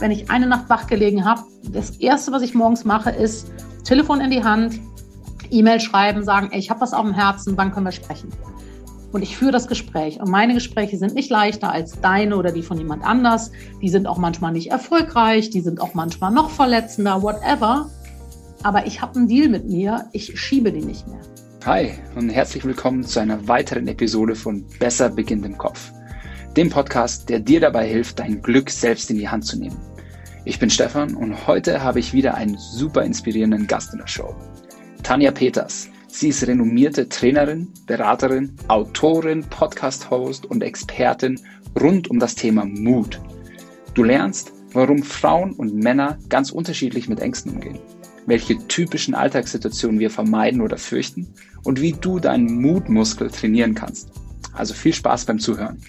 [0.00, 3.50] wenn ich eine Nacht wach gelegen habe, das Erste, was ich morgens mache, ist
[3.84, 4.80] Telefon in die Hand,
[5.50, 8.30] E-Mail schreiben, sagen, ey, ich habe was auf dem Herzen, wann können wir sprechen?
[9.12, 10.20] Und ich führe das Gespräch.
[10.20, 13.50] Und meine Gespräche sind nicht leichter als deine oder die von jemand anders.
[13.82, 17.90] Die sind auch manchmal nicht erfolgreich, die sind auch manchmal noch verletzender, whatever.
[18.62, 21.20] Aber ich habe einen Deal mit mir, ich schiebe die nicht mehr.
[21.66, 25.92] Hi und herzlich willkommen zu einer weiteren Episode von Besser beginnt im Kopf.
[26.56, 29.89] Dem Podcast, der dir dabei hilft, dein Glück selbst in die Hand zu nehmen.
[30.46, 34.34] Ich bin Stefan und heute habe ich wieder einen super inspirierenden Gast in der Show.
[35.02, 35.88] Tanja Peters.
[36.08, 41.38] Sie ist renommierte Trainerin, Beraterin, Autorin, Podcast-Host und Expertin
[41.78, 43.20] rund um das Thema Mut.
[43.92, 47.78] Du lernst, warum Frauen und Männer ganz unterschiedlich mit Ängsten umgehen,
[48.24, 51.28] welche typischen Alltagssituationen wir vermeiden oder fürchten
[51.64, 54.10] und wie du deinen Mutmuskel trainieren kannst.
[54.54, 55.80] Also viel Spaß beim Zuhören.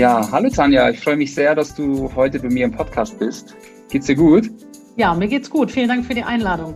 [0.00, 3.54] Ja, hallo Tanja, ich freue mich sehr, dass du heute bei mir im Podcast bist.
[3.90, 4.48] Geht's dir gut?
[4.96, 5.70] Ja, mir geht's gut.
[5.70, 6.74] Vielen Dank für die Einladung.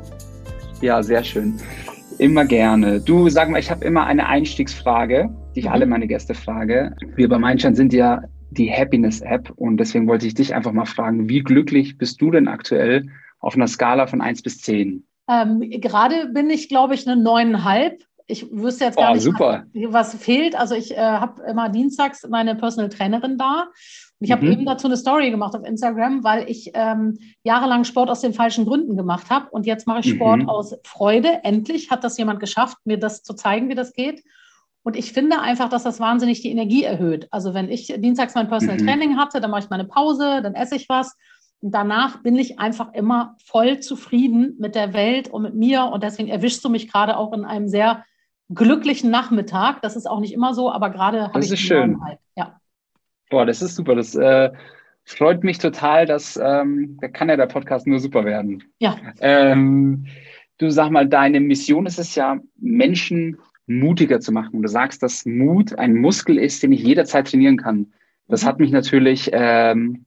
[0.82, 1.58] Ja, sehr schön.
[2.18, 3.00] Immer gerne.
[3.00, 5.72] Du, sag mal, ich habe immer eine Einstiegsfrage, die ich mhm.
[5.72, 6.94] alle meine Gäste frage.
[7.16, 11.26] Wir bei Mindshine sind ja die Happiness-App und deswegen wollte ich dich einfach mal fragen,
[11.26, 13.06] wie glücklich bist du denn aktuell
[13.40, 15.02] auf einer Skala von 1 bis 10?
[15.30, 18.02] Ähm, gerade bin ich, glaube ich, eine neuneinhalb.
[18.26, 19.64] Ich wüsste jetzt gar oh, nicht, super.
[19.88, 20.56] was fehlt.
[20.56, 23.66] Also ich äh, habe immer dienstags meine Personal Trainerin da
[24.24, 24.52] ich habe mhm.
[24.52, 28.64] eben dazu eine Story gemacht auf Instagram, weil ich ähm, jahrelang Sport aus den falschen
[28.64, 29.50] Gründen gemacht habe.
[29.50, 30.48] Und jetzt mache ich Sport mhm.
[30.48, 31.44] aus Freude.
[31.44, 34.24] Endlich hat das jemand geschafft, mir das zu zeigen, wie das geht.
[34.82, 37.28] Und ich finde einfach, dass das wahnsinnig die Energie erhöht.
[37.30, 38.86] Also wenn ich dienstags mein Personal mhm.
[38.86, 41.16] Training hatte, dann mache ich meine Pause, dann esse ich was.
[41.60, 45.84] Und danach bin ich einfach immer voll zufrieden mit der Welt und mit mir.
[45.86, 48.04] Und deswegen erwischst du mich gerade auch in einem sehr
[48.52, 49.82] glücklichen Nachmittag.
[49.82, 51.50] Das ist auch nicht immer so, aber gerade habe ich.
[51.50, 52.00] Ist schön.
[52.36, 52.60] Ja.
[53.30, 53.94] Boah, das ist super.
[53.94, 54.50] Das äh,
[55.04, 58.64] freut mich total, dass ähm, da kann ja der Podcast nur super werden.
[58.78, 58.96] Ja.
[59.20, 60.06] Ähm,
[60.58, 64.62] du sag mal, deine Mission ist es ja, Menschen mutiger zu machen.
[64.62, 67.92] Du sagst, dass Mut ein Muskel ist, den ich jederzeit trainieren kann.
[68.28, 68.46] Das mhm.
[68.46, 70.04] hat mich natürlich ähm,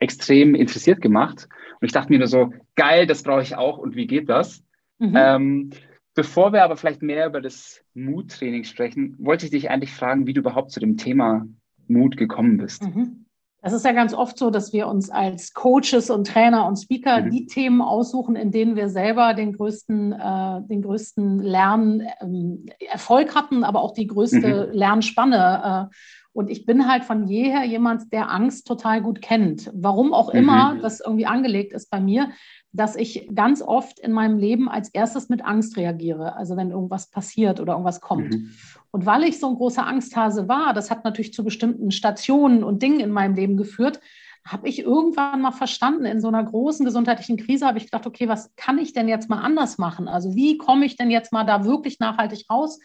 [0.00, 1.48] extrem interessiert gemacht.
[1.80, 3.78] Und ich dachte mir nur so, geil, das brauche ich auch.
[3.78, 4.62] Und wie geht das?
[4.98, 5.14] Mhm.
[5.14, 5.70] Ähm,
[6.16, 10.32] bevor wir aber vielleicht mehr über das Muttraining sprechen, wollte ich dich eigentlich fragen, wie
[10.32, 11.46] du überhaupt zu dem Thema
[11.86, 12.82] Mut gekommen bist?
[12.82, 13.26] Mhm.
[13.62, 17.22] Es ist ja ganz oft so, dass wir uns als Coaches und Trainer und Speaker
[17.22, 17.30] mhm.
[17.30, 23.64] die Themen aussuchen, in denen wir selber den größten, äh, den größten Lernerfolg ähm, hatten,
[23.64, 24.72] aber auch die größte mhm.
[24.72, 25.90] Lernspanne.
[25.90, 25.94] Äh,
[26.36, 29.70] und ich bin halt von jeher jemand, der Angst total gut kennt.
[29.74, 30.82] Warum auch immer mhm.
[30.82, 32.28] das irgendwie angelegt ist bei mir,
[32.72, 36.36] dass ich ganz oft in meinem Leben als erstes mit Angst reagiere.
[36.36, 38.34] Also wenn irgendwas passiert oder irgendwas kommt.
[38.34, 38.50] Mhm.
[38.90, 42.82] Und weil ich so ein großer Angsthase war, das hat natürlich zu bestimmten Stationen und
[42.82, 44.00] Dingen in meinem Leben geführt,
[44.46, 48.28] habe ich irgendwann mal verstanden, in so einer großen gesundheitlichen Krise habe ich gedacht, okay,
[48.28, 50.06] was kann ich denn jetzt mal anders machen?
[50.06, 52.78] Also wie komme ich denn jetzt mal da wirklich nachhaltig raus?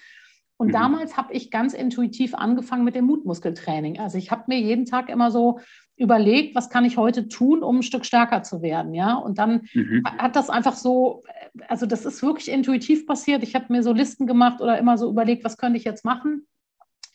[0.58, 0.74] Und mhm.
[0.74, 4.00] damals habe ich ganz intuitiv angefangen mit dem Mutmuskeltraining.
[4.00, 5.60] Also ich habe mir jeden Tag immer so
[5.98, 9.14] überlegt, was kann ich heute tun, um ein Stück stärker zu werden, ja.
[9.14, 10.04] Und dann mhm.
[10.06, 11.24] hat das einfach so,
[11.68, 13.44] also das ist wirklich intuitiv passiert.
[13.44, 16.48] Ich habe mir so Listen gemacht oder immer so überlegt, was könnte ich jetzt machen.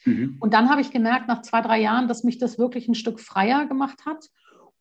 [0.04, 0.36] Mhm.
[0.40, 3.20] Und dann habe ich gemerkt, nach zwei, drei Jahren, dass mich das wirklich ein Stück
[3.20, 4.28] freier gemacht hat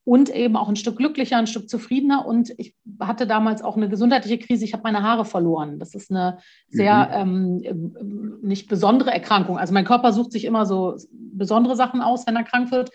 [0.05, 2.27] und eben auch ein Stück glücklicher, ein Stück zufriedener.
[2.27, 4.63] Und ich hatte damals auch eine gesundheitliche Krise.
[4.63, 5.79] Ich habe meine Haare verloren.
[5.79, 6.37] Das ist eine
[6.69, 7.63] sehr mhm.
[7.65, 9.57] ähm, nicht besondere Erkrankung.
[9.57, 12.91] Also mein Körper sucht sich immer so besondere Sachen aus, wenn er krank wird.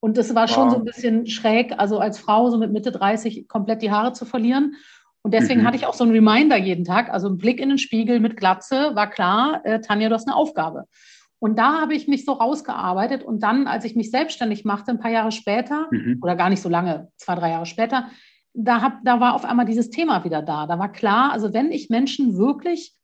[0.00, 0.72] Und das war schon wow.
[0.72, 4.26] so ein bisschen schräg, also als Frau so mit Mitte 30 komplett die Haare zu
[4.26, 4.76] verlieren.
[5.22, 5.66] Und deswegen mhm.
[5.66, 8.36] hatte ich auch so einen Reminder jeden Tag, also ein Blick in den Spiegel mit
[8.36, 10.84] Glatze, war klar, äh, Tanja, du hast eine Aufgabe.
[11.40, 13.24] Und da habe ich mich so rausgearbeitet.
[13.24, 16.18] Und dann, als ich mich selbstständig machte, ein paar Jahre später, mhm.
[16.22, 18.08] oder gar nicht so lange, zwei, drei Jahre später,
[18.52, 20.66] da, hab, da war auf einmal dieses Thema wieder da.
[20.66, 22.94] Da war klar, also wenn ich Menschen wirklich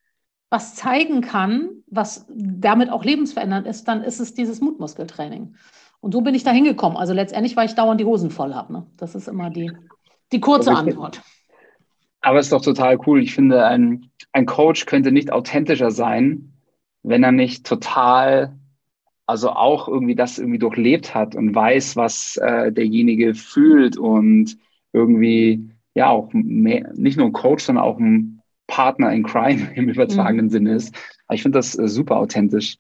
[0.50, 5.56] was zeigen kann, was damit auch lebensverändernd ist, dann ist es dieses Mutmuskeltraining.
[6.00, 6.96] Und so bin ich da hingekommen.
[6.96, 8.72] Also letztendlich, weil ich dauernd die Hosen voll habe.
[8.72, 8.86] Ne?
[8.96, 9.72] Das ist immer die,
[10.30, 11.22] die kurze Antwort.
[12.20, 13.22] Aber es ist doch total cool.
[13.22, 16.55] Ich finde, ein, ein Coach könnte nicht authentischer sein,
[17.06, 18.52] wenn er nicht total,
[19.26, 24.58] also auch irgendwie das irgendwie durchlebt hat und weiß, was äh, derjenige fühlt und
[24.92, 29.88] irgendwie ja auch mehr, nicht nur ein Coach, sondern auch ein Partner in Crime im
[29.88, 30.50] übertragenen mhm.
[30.50, 30.94] Sinne ist.
[31.28, 32.76] Aber ich finde das äh, super authentisch.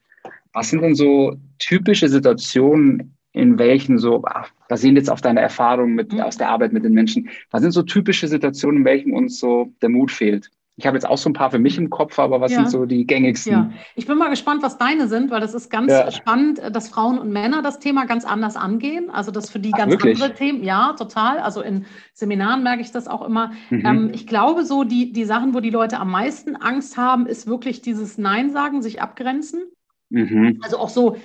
[0.52, 5.94] Was sind denn so typische Situationen, in welchen so, ach, basierend jetzt auf deiner Erfahrung
[5.94, 6.20] mit, mhm.
[6.20, 9.72] aus der Arbeit mit den Menschen, was sind so typische Situationen, in welchen uns so
[9.82, 10.50] der Mut fehlt?
[10.78, 12.58] Ich habe jetzt auch so ein paar für mich im Kopf, aber was ja.
[12.58, 13.52] sind so die gängigsten?
[13.52, 16.10] Ja, ich bin mal gespannt, was deine sind, weil das ist ganz ja.
[16.10, 19.08] spannend, dass Frauen und Männer das Thema ganz anders angehen.
[19.08, 20.20] Also das für die Ach, ganz wirklich?
[20.20, 20.62] andere Themen.
[20.62, 21.38] Ja, total.
[21.38, 23.52] Also in Seminaren merke ich das auch immer.
[23.70, 23.86] Mhm.
[23.86, 27.46] Ähm, ich glaube, so die, die Sachen, wo die Leute am meisten Angst haben, ist
[27.46, 29.62] wirklich dieses Nein sagen, sich abgrenzen.
[30.10, 30.60] Mhm.
[30.62, 31.16] Also auch so,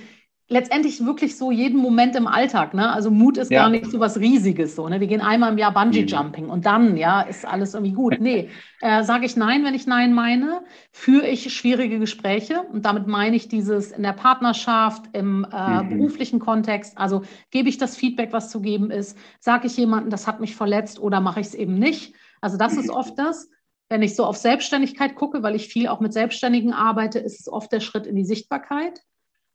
[0.51, 2.74] letztendlich wirklich so jeden Moment im Alltag.
[2.74, 2.92] Ne?
[2.92, 3.62] Also Mut ist ja.
[3.62, 4.75] gar nicht so was Riesiges.
[4.75, 5.00] So, ne?
[5.00, 8.18] Wir gehen einmal im Jahr Bungee-Jumping und dann ja, ist alles irgendwie gut.
[8.19, 8.50] Nee,
[8.81, 10.62] äh, sage ich Nein, wenn ich Nein meine,
[10.92, 15.89] führe ich schwierige Gespräche und damit meine ich dieses in der Partnerschaft, im äh, mhm.
[15.89, 16.97] beruflichen Kontext.
[16.97, 20.57] Also gebe ich das Feedback, was zu geben ist, sage ich jemandem, das hat mich
[20.57, 22.13] verletzt oder mache ich es eben nicht.
[22.42, 22.80] Also das mhm.
[22.81, 23.50] ist oft das.
[23.88, 27.47] Wenn ich so auf Selbstständigkeit gucke, weil ich viel auch mit Selbstständigen arbeite, ist es
[27.47, 29.01] oft der Schritt in die Sichtbarkeit.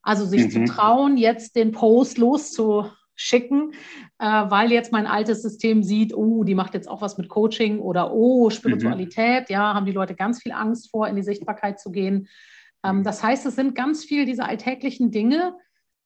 [0.06, 0.50] Also sich mhm.
[0.50, 3.72] zu trauen, jetzt den Post loszuschicken,
[4.20, 7.80] äh, weil jetzt mein altes System sieht, oh, die macht jetzt auch was mit Coaching
[7.80, 9.52] oder oh, Spiritualität, mhm.
[9.52, 12.28] ja, haben die Leute ganz viel Angst vor, in die Sichtbarkeit zu gehen.
[12.84, 15.56] Ähm, das heißt, es sind ganz viel diese alltäglichen Dinge,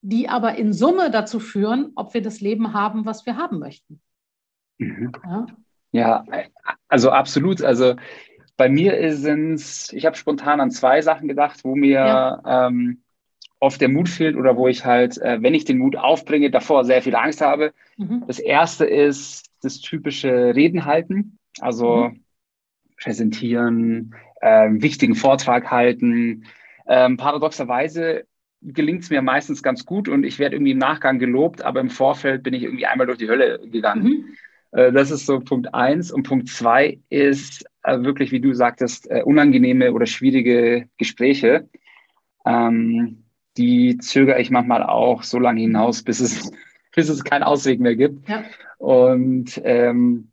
[0.01, 4.01] die aber in Summe dazu führen, ob wir das Leben haben, was wir haben möchten.
[4.79, 5.13] Mhm.
[5.23, 5.47] Ja?
[5.93, 6.25] ja,
[6.89, 7.61] also absolut.
[7.61, 7.97] Also
[8.57, 12.67] bei mir sind es, ich habe spontan an zwei Sachen gedacht, wo mir ja.
[12.69, 13.03] ähm,
[13.61, 16.85] oft der Mut fehlt oder wo ich halt, äh, wenn ich den Mut aufbringe, davor
[16.85, 17.73] sehr viel Angst habe.
[17.97, 18.25] Mhm.
[18.27, 22.25] Das erste ist das typische Reden halten, also mhm.
[23.01, 26.47] präsentieren, äh, wichtigen Vortrag halten.
[26.89, 28.25] Ähm, paradoxerweise
[28.63, 31.91] gelingt es mir meistens ganz gut und ich werde irgendwie im Nachgang gelobt, aber im
[31.91, 34.05] Vorfeld bin ich irgendwie einmal durch die Hölle gegangen.
[34.05, 34.25] Mhm.
[34.73, 36.11] Äh, das ist so Punkt eins.
[36.11, 41.69] Und Punkt zwei ist äh, wirklich, wie du sagtest, äh, unangenehme oder schwierige Gespräche.
[42.47, 43.25] Ähm,
[43.61, 46.51] die zögere ich manchmal auch so lange hinaus, bis es,
[46.95, 48.27] bis es keinen Ausweg mehr gibt.
[48.29, 48.45] Ja.
[48.79, 50.31] Und, ähm,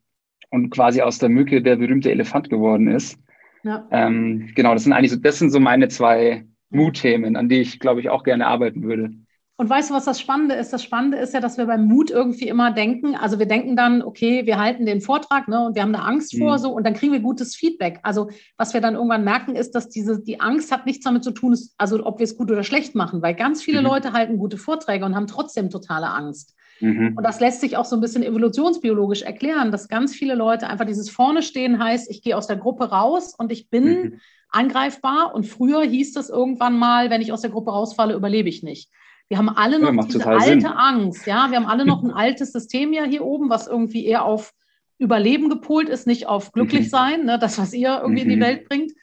[0.50, 3.19] und quasi aus der Mücke der berühmte Elefant geworden ist.
[3.63, 3.85] Ja.
[3.91, 7.79] Ähm, genau, das sind eigentlich so, das sind so meine zwei Mutthemen, an die ich,
[7.79, 9.12] glaube ich, auch gerne arbeiten würde.
[9.59, 10.71] Und weißt du, was das Spannende ist?
[10.71, 14.04] Das Spannende ist ja, dass wir beim Mut irgendwie immer denken, also wir denken dann,
[14.04, 16.39] okay, wir halten den Vortrag ne, und wir haben da Angst mhm.
[16.39, 18.00] vor so und dann kriegen wir gutes Feedback.
[18.04, 21.31] Also was wir dann irgendwann merken, ist, dass diese, die Angst hat nichts damit zu
[21.31, 23.88] tun, also ob wir es gut oder schlecht machen, weil ganz viele mhm.
[23.88, 26.53] Leute halten gute Vorträge und haben trotzdem totale Angst.
[26.80, 27.13] Mhm.
[27.18, 30.86] Und das lässt sich auch so ein bisschen evolutionsbiologisch erklären, dass ganz viele Leute einfach
[30.86, 34.19] dieses vorne stehen heißt, ich gehe aus der Gruppe raus und ich bin mhm.
[34.50, 35.33] angreifbar.
[35.33, 38.92] Und früher hieß das irgendwann mal, wenn ich aus der Gruppe rausfalle, überlebe ich nicht.
[39.29, 40.65] Wir haben alle noch ja, diese alte Sinn.
[40.65, 41.50] Angst, ja.
[41.50, 44.53] Wir haben alle noch ein altes System ja hier oben, was irgendwie eher auf
[45.00, 46.89] Überleben gepolt ist, nicht auf glücklich mhm.
[46.89, 48.29] sein, ne, das, was ihr irgendwie mhm.
[48.29, 48.41] in die mhm.
[48.41, 48.94] Welt bringt.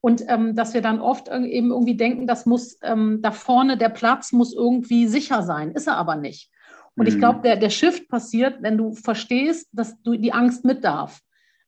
[0.00, 3.88] Und ähm, dass wir dann oft eben irgendwie denken, das muss ähm, da vorne, der
[3.88, 5.70] Platz muss irgendwie sicher sein.
[5.70, 6.50] Ist er aber nicht.
[6.96, 7.12] Und mhm.
[7.12, 11.20] ich glaube, der, der Shift passiert, wenn du verstehst, dass du die Angst mit darf.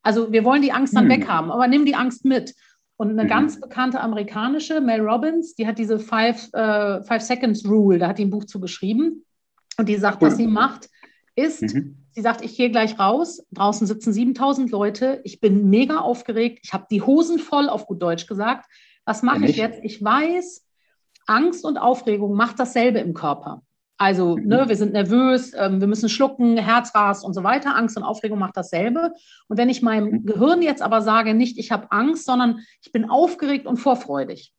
[0.02, 1.10] Also wir wollen die Angst dann mhm.
[1.10, 2.54] weghaben, aber nimm die Angst mit.
[2.96, 3.28] Und eine mhm.
[3.28, 8.19] ganz bekannte amerikanische, Mel Robbins, die hat diese Five, äh, Five Seconds Rule, da hat
[8.19, 9.25] die ein Buch zugeschrieben.
[9.78, 10.88] Und die sagt, was sie macht,
[11.34, 11.98] ist, mhm.
[12.12, 16.72] sie sagt, ich gehe gleich raus, draußen sitzen 7000 Leute, ich bin mega aufgeregt, ich
[16.72, 18.66] habe die Hosen voll, auf gut Deutsch gesagt.
[19.04, 19.81] Was mache ich jetzt?
[19.82, 20.66] Ich weiß,
[21.26, 23.62] Angst und Aufregung macht dasselbe im Körper.
[23.98, 24.46] Also, mhm.
[24.46, 27.76] ne, wir sind nervös, ähm, wir müssen schlucken, Herzras und so weiter.
[27.76, 29.12] Angst und Aufregung macht dasselbe.
[29.48, 30.26] Und wenn ich meinem mhm.
[30.26, 34.52] Gehirn jetzt aber sage, nicht ich habe Angst, sondern ich bin aufgeregt und vorfreudig.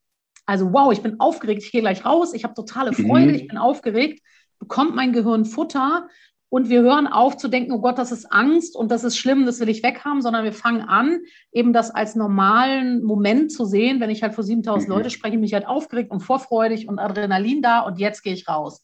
[0.46, 3.36] Also, wow, ich bin aufgeregt, ich gehe gleich raus, ich habe totale Freude, mhm.
[3.36, 4.22] ich bin aufgeregt,
[4.60, 6.08] bekommt mein Gehirn Futter
[6.50, 9.46] und wir hören auf zu denken, oh Gott, das ist Angst und das ist schlimm,
[9.46, 11.20] das will ich weghaben, sondern wir fangen an,
[11.52, 14.00] eben das als normalen Moment zu sehen.
[14.00, 14.96] Wenn ich halt vor 7000 mhm.
[14.96, 18.48] Leute spreche, bin ich halt aufgeregt und vorfreudig und Adrenalin da und jetzt gehe ich
[18.48, 18.82] raus.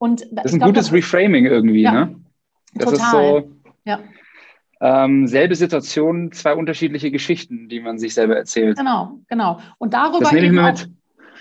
[0.00, 2.16] Und das ist ein glaub, gutes Reframing irgendwie, ja, ne?
[2.72, 3.38] Das total.
[3.38, 3.50] ist so.
[3.84, 4.00] Ja.
[4.80, 8.78] Ähm, selbe Situation, zwei unterschiedliche Geschichten, die man sich selber erzählt.
[8.78, 9.60] Genau, genau.
[9.76, 10.80] Und darüber eben auch,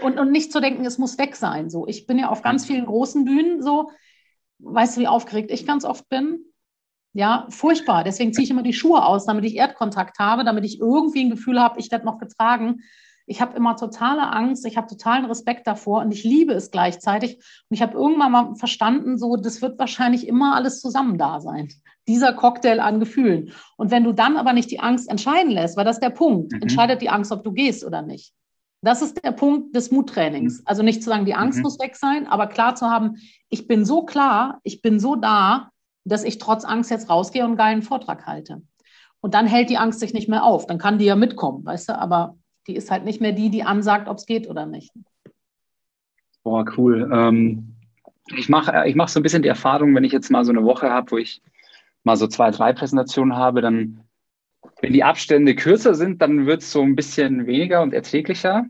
[0.02, 1.70] und, und nicht zu denken, es muss weg sein.
[1.70, 3.92] So, ich bin ja auf ganz vielen großen Bühnen so.
[4.60, 6.42] Weißt du, wie aufgeregt ich ganz oft bin?
[7.14, 8.04] Ja, furchtbar.
[8.04, 11.30] Deswegen ziehe ich immer die Schuhe aus, damit ich Erdkontakt habe, damit ich irgendwie ein
[11.30, 12.82] Gefühl habe, ich werde noch getragen.
[13.30, 17.36] Ich habe immer totale Angst, ich habe totalen Respekt davor und ich liebe es gleichzeitig.
[17.36, 21.70] Und ich habe irgendwann mal verstanden, so, das wird wahrscheinlich immer alles zusammen da sein.
[22.08, 23.52] Dieser Cocktail an Gefühlen.
[23.78, 26.54] Und wenn du dann aber nicht die Angst entscheiden lässt, weil das ist der Punkt,
[26.54, 26.64] mhm.
[26.64, 28.34] entscheidet die Angst, ob du gehst oder nicht.
[28.82, 30.60] Das ist der Punkt des Muttrainings.
[30.60, 30.64] Mhm.
[30.66, 31.64] Also nicht zu sagen, die Angst mhm.
[31.64, 33.18] muss weg sein, aber klar zu haben,
[33.50, 35.70] ich bin so klar, ich bin so da,
[36.04, 38.64] dass ich trotz Angst jetzt rausgehe und einen geilen Vortrag halte.
[39.22, 40.66] Und dann hält die Angst sich nicht mehr auf.
[40.66, 42.38] Dann kann die ja mitkommen, weißt du, aber
[42.70, 44.92] die ist halt nicht mehr die, die ansagt, ob es geht oder nicht.
[46.44, 47.10] Boah, cool.
[47.12, 47.76] Ähm,
[48.38, 50.64] ich mache ich mach so ein bisschen die Erfahrung, wenn ich jetzt mal so eine
[50.64, 51.42] Woche habe, wo ich
[52.04, 54.04] mal so zwei, drei Präsentationen habe, dann
[54.82, 58.66] Wenn die Abstände kürzer sind, dann wird es so ein bisschen weniger und erträglicher.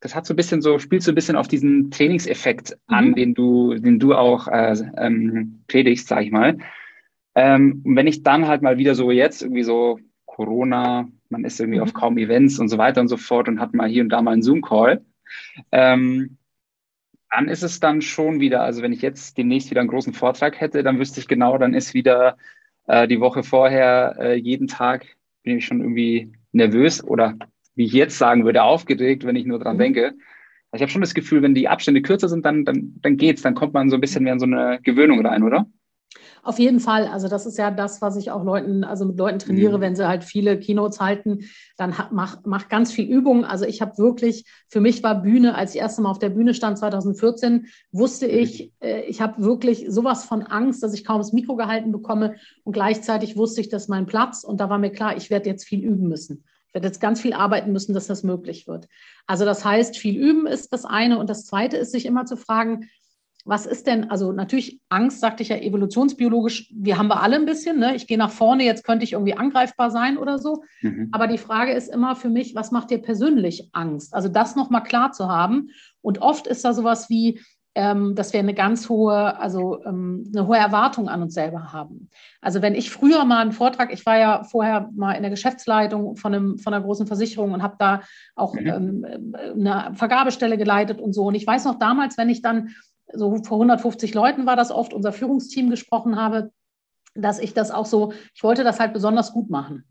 [0.00, 2.94] Das hat so ein bisschen so, spielt so ein bisschen auf diesen Trainingseffekt mhm.
[2.94, 6.58] an, den du, den du auch äh, ähm, predigst, sag ich mal.
[7.34, 11.60] Ähm, und wenn ich dann halt mal wieder so jetzt irgendwie so Corona, man ist
[11.60, 11.84] irgendwie mhm.
[11.84, 14.22] auf kaum Events und so weiter und so fort und hat mal hier und da
[14.22, 15.04] mal einen Zoom-Call,
[15.72, 16.38] ähm,
[17.30, 20.60] dann ist es dann schon wieder, also wenn ich jetzt demnächst wieder einen großen Vortrag
[20.60, 22.36] hätte, dann wüsste ich genau, dann ist wieder
[22.88, 25.06] äh, die Woche vorher äh, jeden Tag
[25.42, 27.36] bin ich schon irgendwie nervös oder
[27.76, 29.80] wie ich jetzt sagen würde, aufgeregt, wenn ich nur dran mhm.
[29.80, 30.04] denke.
[30.72, 33.42] Also ich habe schon das Gefühl, wenn die Abstände kürzer sind, dann, dann, dann geht's,
[33.42, 35.66] dann kommt man so ein bisschen mehr in so eine Gewöhnung rein, oder?
[36.42, 37.06] Auf jeden Fall.
[37.06, 39.80] Also das ist ja das, was ich auch Leuten, also mit Leuten trainiere, mhm.
[39.80, 41.44] wenn sie halt viele Keynotes halten,
[41.76, 43.44] dann mach, mach ganz viel Übung.
[43.44, 46.54] Also ich habe wirklich, für mich war Bühne, als ich erste Mal auf der Bühne
[46.54, 48.34] stand 2014, wusste mhm.
[48.34, 52.34] ich, äh, ich habe wirklich sowas von Angst, dass ich kaum das Mikro gehalten bekomme.
[52.64, 54.42] Und gleichzeitig wusste ich, das ist mein Platz.
[54.42, 56.44] Und da war mir klar, ich werde jetzt viel üben müssen.
[56.68, 58.86] Ich werde jetzt ganz viel arbeiten müssen, dass das möglich wird.
[59.26, 61.18] Also das heißt, viel üben ist das eine.
[61.18, 62.88] Und das zweite ist, sich immer zu fragen,
[63.50, 67.46] was ist denn, also natürlich Angst, sagte ich ja evolutionsbiologisch, wir haben wir alle ein
[67.46, 67.96] bisschen, ne?
[67.96, 70.62] ich gehe nach vorne, jetzt könnte ich irgendwie angreifbar sein oder so.
[70.82, 71.08] Mhm.
[71.10, 74.14] Aber die Frage ist immer für mich, was macht dir persönlich Angst?
[74.14, 75.70] Also das nochmal klar zu haben.
[76.00, 77.40] Und oft ist da sowas wie,
[77.74, 82.08] ähm, dass wir eine ganz hohe, also ähm, eine hohe Erwartung an uns selber haben.
[82.40, 86.14] Also wenn ich früher mal einen Vortrag, ich war ja vorher mal in der Geschäftsleitung
[86.14, 88.02] von, einem, von einer großen Versicherung und habe da
[88.36, 89.04] auch mhm.
[89.04, 91.24] ähm, eine Vergabestelle geleitet und so.
[91.24, 92.70] Und ich weiß noch damals, wenn ich dann
[93.12, 96.50] so vor 150 Leuten war das oft, unser Führungsteam gesprochen habe,
[97.14, 99.84] dass ich das auch so, ich wollte das halt besonders gut machen.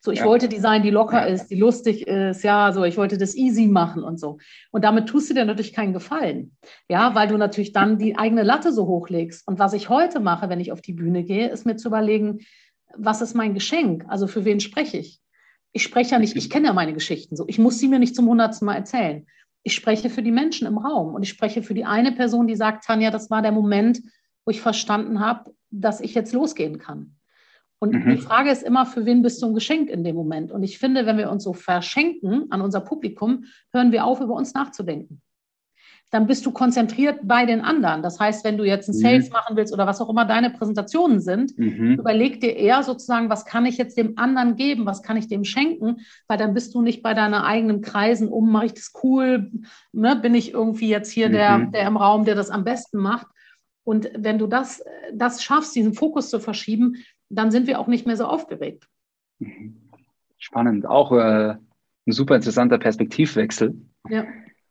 [0.00, 0.24] So, ich ja.
[0.24, 4.02] wollte Design, die locker ist, die lustig ist, ja, so, ich wollte das easy machen
[4.02, 4.38] und so.
[4.70, 6.56] Und damit tust du dir natürlich keinen Gefallen.
[6.88, 9.46] Ja, weil du natürlich dann die eigene Latte so hochlegst.
[9.46, 12.38] Und was ich heute mache, wenn ich auf die Bühne gehe, ist mir zu überlegen,
[12.96, 14.06] was ist mein Geschenk?
[14.08, 15.20] Also für wen spreche ich?
[15.72, 17.44] Ich spreche ja nicht, ich kenne ja meine Geschichten so.
[17.48, 19.26] Ich muss sie mir nicht zum hundertsten Mal erzählen
[19.66, 22.54] ich spreche für die Menschen im Raum und ich spreche für die eine Person, die
[22.54, 24.00] sagt, Tanja, das war der Moment,
[24.44, 27.16] wo ich verstanden habe, dass ich jetzt losgehen kann.
[27.80, 28.10] Und mhm.
[28.10, 30.52] die Frage ist immer, für wen bist du ein Geschenk in dem Moment?
[30.52, 34.34] Und ich finde, wenn wir uns so verschenken an unser Publikum, hören wir auf, über
[34.34, 35.20] uns nachzudenken
[36.10, 38.02] dann bist du konzentriert bei den anderen.
[38.02, 39.32] Das heißt, wenn du jetzt ein Sales mhm.
[39.32, 41.94] machen willst oder was auch immer deine Präsentationen sind, mhm.
[41.98, 45.44] überleg dir eher sozusagen, was kann ich jetzt dem anderen geben, was kann ich dem
[45.44, 45.98] schenken,
[46.28, 49.50] weil dann bist du nicht bei deiner eigenen Kreisen um, mache ich das cool,
[49.92, 50.16] ne?
[50.16, 51.32] bin ich irgendwie jetzt hier mhm.
[51.32, 53.26] der, der im Raum, der das am besten macht.
[53.82, 54.82] Und wenn du das,
[55.12, 56.96] das schaffst, diesen Fokus zu verschieben,
[57.28, 58.86] dann sind wir auch nicht mehr so aufgeregt.
[59.38, 59.76] Mhm.
[60.38, 61.56] Spannend, auch äh,
[62.06, 63.74] ein super interessanter Perspektivwechsel.
[64.08, 64.24] Ja.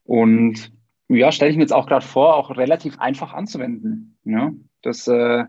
[0.06, 0.72] Und
[1.10, 4.18] ja, stelle ich mir jetzt auch gerade vor, auch relativ einfach anzuwenden.
[4.24, 5.46] Ja, das äh,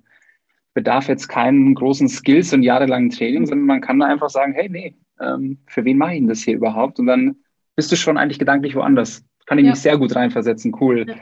[0.74, 3.46] bedarf jetzt keinen großen Skills und jahrelangen Training, mhm.
[3.46, 6.40] sondern man kann da einfach sagen, hey, nee, ähm, für wen mache ich denn das
[6.40, 6.98] hier überhaupt?
[6.98, 7.36] Und dann
[7.74, 9.24] bist du schon eigentlich gedanklich woanders.
[9.46, 9.70] Kann ich ja.
[9.70, 11.06] mich sehr gut reinversetzen, cool.
[11.08, 11.14] Ja.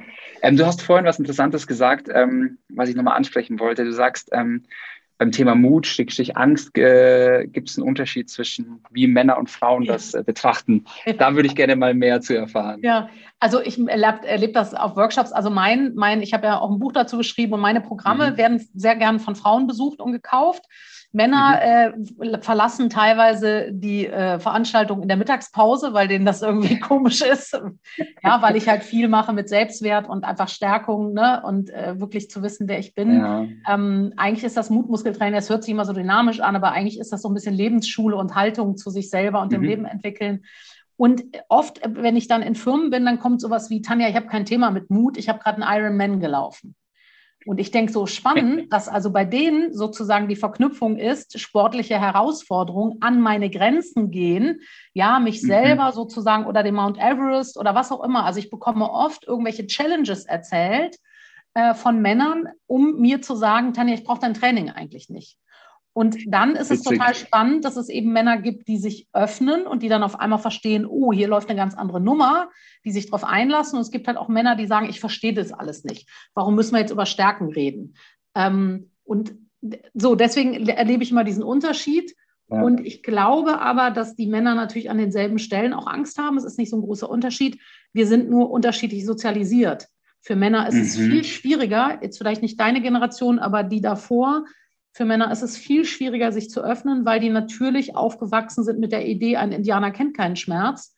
[0.43, 3.85] Ähm, du hast vorhin was Interessantes gesagt, ähm, was ich nochmal ansprechen wollte.
[3.85, 4.64] Du sagst, ähm,
[5.18, 9.85] beim Thema Mut, Stich, Angst, äh, gibt es einen Unterschied zwischen wie Männer und Frauen
[9.85, 10.85] das äh, betrachten.
[11.18, 12.80] Da würde ich gerne mal mehr zu erfahren.
[12.83, 15.33] Ja, also ich erlebe erleb das auf Workshops.
[15.33, 18.37] Also mein, mein ich habe ja auch ein Buch dazu geschrieben und meine Programme mhm.
[18.37, 20.64] werden sehr gern von Frauen besucht und gekauft.
[21.14, 22.25] Männer mhm.
[22.25, 27.56] äh, verlassen teilweise die äh, Veranstaltung in der Mittagspause, weil denen das irgendwie komisch ist.
[28.23, 31.40] ja, weil ich halt viel mache mit Selbstwert und einfach Stärkung ne?
[31.47, 33.21] und äh, wirklich zu wissen, wer ich bin.
[33.21, 33.47] Ja.
[33.68, 37.12] Ähm, eigentlich ist das Mutmuskeltraining, das hört sich immer so dynamisch an, aber eigentlich ist
[37.12, 39.56] das so ein bisschen Lebensschule und Haltung zu sich selber und mhm.
[39.56, 40.44] dem Leben entwickeln.
[40.97, 44.26] Und oft, wenn ich dann in Firmen bin, dann kommt sowas wie, Tanja, ich habe
[44.26, 46.75] kein Thema mit Mut, ich habe gerade einen Ironman gelaufen.
[47.47, 52.99] Und ich denke, so spannend, dass also bei denen sozusagen die Verknüpfung ist, sportliche Herausforderungen
[53.01, 54.61] an meine Grenzen gehen,
[54.93, 55.49] ja, mich mhm.
[55.49, 58.25] selber sozusagen oder den Mount Everest oder was auch immer.
[58.25, 60.97] Also ich bekomme oft irgendwelche Challenges erzählt
[61.55, 65.39] äh, von Männern, um mir zu sagen, Tanja, ich brauche dein Training eigentlich nicht.
[65.95, 66.91] Und dann ist Witzig.
[66.91, 70.19] es total spannend, dass es eben Männer gibt, die sich öffnen und die dann auf
[70.19, 72.51] einmal verstehen, oh, hier läuft eine ganz andere Nummer,
[72.85, 73.77] die sich darauf einlassen.
[73.77, 76.09] Und es gibt halt auch Männer, die sagen, ich verstehe das alles nicht.
[76.35, 77.95] Warum müssen wir jetzt über Stärken reden?
[78.35, 79.37] Ähm, und
[79.95, 82.15] so, deswegen erlebe ich immer diesen Unterschied.
[82.51, 82.61] Ja.
[82.61, 86.37] Und ich glaube aber, dass die Männer natürlich an denselben Stellen auch Angst haben.
[86.37, 87.61] Es ist nicht so ein großer Unterschied.
[87.93, 89.87] Wir sind nur unterschiedlich sozialisiert.
[90.21, 90.81] Für Männer ist mhm.
[90.81, 94.45] es viel schwieriger, jetzt vielleicht nicht deine Generation, aber die davor,
[94.95, 98.93] für Männer ist es viel schwieriger, sich zu öffnen, weil die natürlich aufgewachsen sind mit
[98.93, 100.95] der Idee, ein Indianer kennt keinen Schmerz.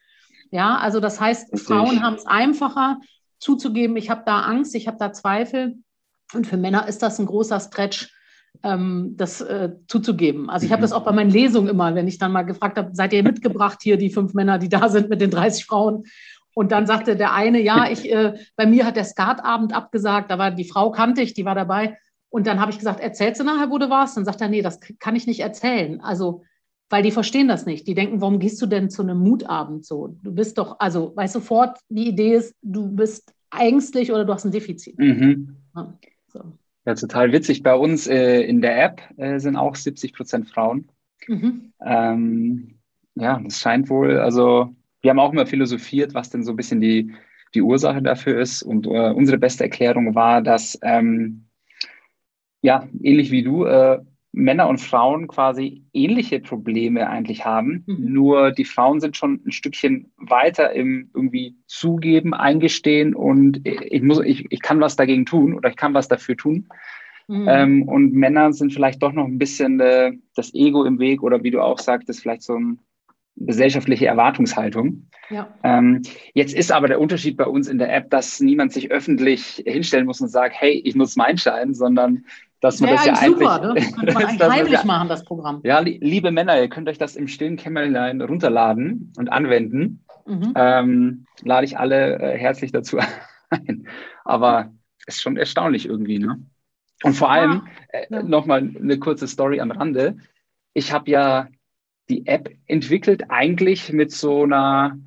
[0.50, 1.66] Ja, also das heißt, Richtig.
[1.66, 3.00] Frauen haben es einfacher
[3.38, 5.76] zuzugeben, ich habe da Angst, ich habe da Zweifel.
[6.34, 8.14] Und für Männer ist das ein großer Stretch,
[8.62, 10.50] ähm, das äh, zuzugeben.
[10.50, 12.90] Also ich habe das auch bei meinen Lesungen immer, wenn ich dann mal gefragt habe,
[12.92, 16.04] seid ihr mitgebracht hier, die fünf Männer, die da sind mit den 30 Frauen?
[16.54, 20.38] Und dann sagte der eine, ja, ich, äh, bei mir hat der Skatabend abgesagt, da
[20.38, 21.96] war die Frau kannte ich, die war dabei.
[22.28, 24.16] Und dann habe ich gesagt, erzählst du nachher, wo du warst?
[24.16, 26.00] Dann sagt er, nee, das kann ich nicht erzählen.
[26.00, 26.42] Also,
[26.88, 27.86] weil die verstehen das nicht.
[27.86, 30.16] Die denken, warum gehst du denn zu einem Mutabend so?
[30.22, 34.44] Du bist doch, also, weißt sofort, die Idee ist, du bist ängstlich oder du hast
[34.44, 34.98] ein Defizit.
[34.98, 35.56] Mhm.
[35.74, 35.94] Ja,
[36.28, 36.40] so.
[36.84, 37.62] ja, total witzig.
[37.62, 40.88] Bei uns äh, in der App äh, sind auch 70 Prozent Frauen.
[41.26, 41.72] Mhm.
[41.84, 42.78] Ähm,
[43.14, 46.80] ja, das scheint wohl, also wir haben auch immer philosophiert, was denn so ein bisschen
[46.80, 47.12] die,
[47.54, 48.62] die Ursache dafür ist.
[48.62, 51.45] Und äh, unsere beste Erklärung war, dass, ähm,
[52.66, 54.00] ja, ähnlich wie du, äh,
[54.32, 57.84] Männer und Frauen quasi ähnliche Probleme eigentlich haben.
[57.86, 58.12] Mhm.
[58.12, 64.20] Nur die Frauen sind schon ein Stückchen weiter im irgendwie zugeben, eingestehen und ich muss,
[64.20, 66.68] ich, ich kann was dagegen tun oder ich kann was dafür tun.
[67.28, 67.46] Mhm.
[67.48, 71.44] Ähm, und Männer sind vielleicht doch noch ein bisschen äh, das Ego im Weg oder
[71.44, 72.78] wie du auch sagtest, vielleicht so eine
[73.36, 75.08] gesellschaftliche Erwartungshaltung.
[75.30, 75.48] Ja.
[75.62, 76.02] Ähm,
[76.34, 80.06] jetzt ist aber der Unterschied bei uns in der App, dass niemand sich öffentlich hinstellen
[80.06, 82.24] muss und sagt, hey, ich nutze meinen Schein, sondern
[82.60, 83.74] dass man ja, das ja eigentlich, super, ne?
[83.74, 85.60] könnte man eigentlich heimlich machen, das Programm.
[85.64, 90.04] Ja, liebe Männer, ihr könnt euch das im stillen Kämmerlein runterladen und anwenden.
[90.26, 90.52] Mhm.
[90.56, 92.98] Ähm, lade ich alle äh, herzlich dazu
[93.50, 93.88] ein.
[94.24, 94.72] Aber
[95.06, 96.42] ist schon erstaunlich irgendwie, ne?
[97.02, 98.22] Und vor allem äh, ja.
[98.22, 100.16] nochmal eine kurze Story am Rande.
[100.72, 101.48] Ich habe ja
[102.08, 104.98] die App entwickelt eigentlich mit so einer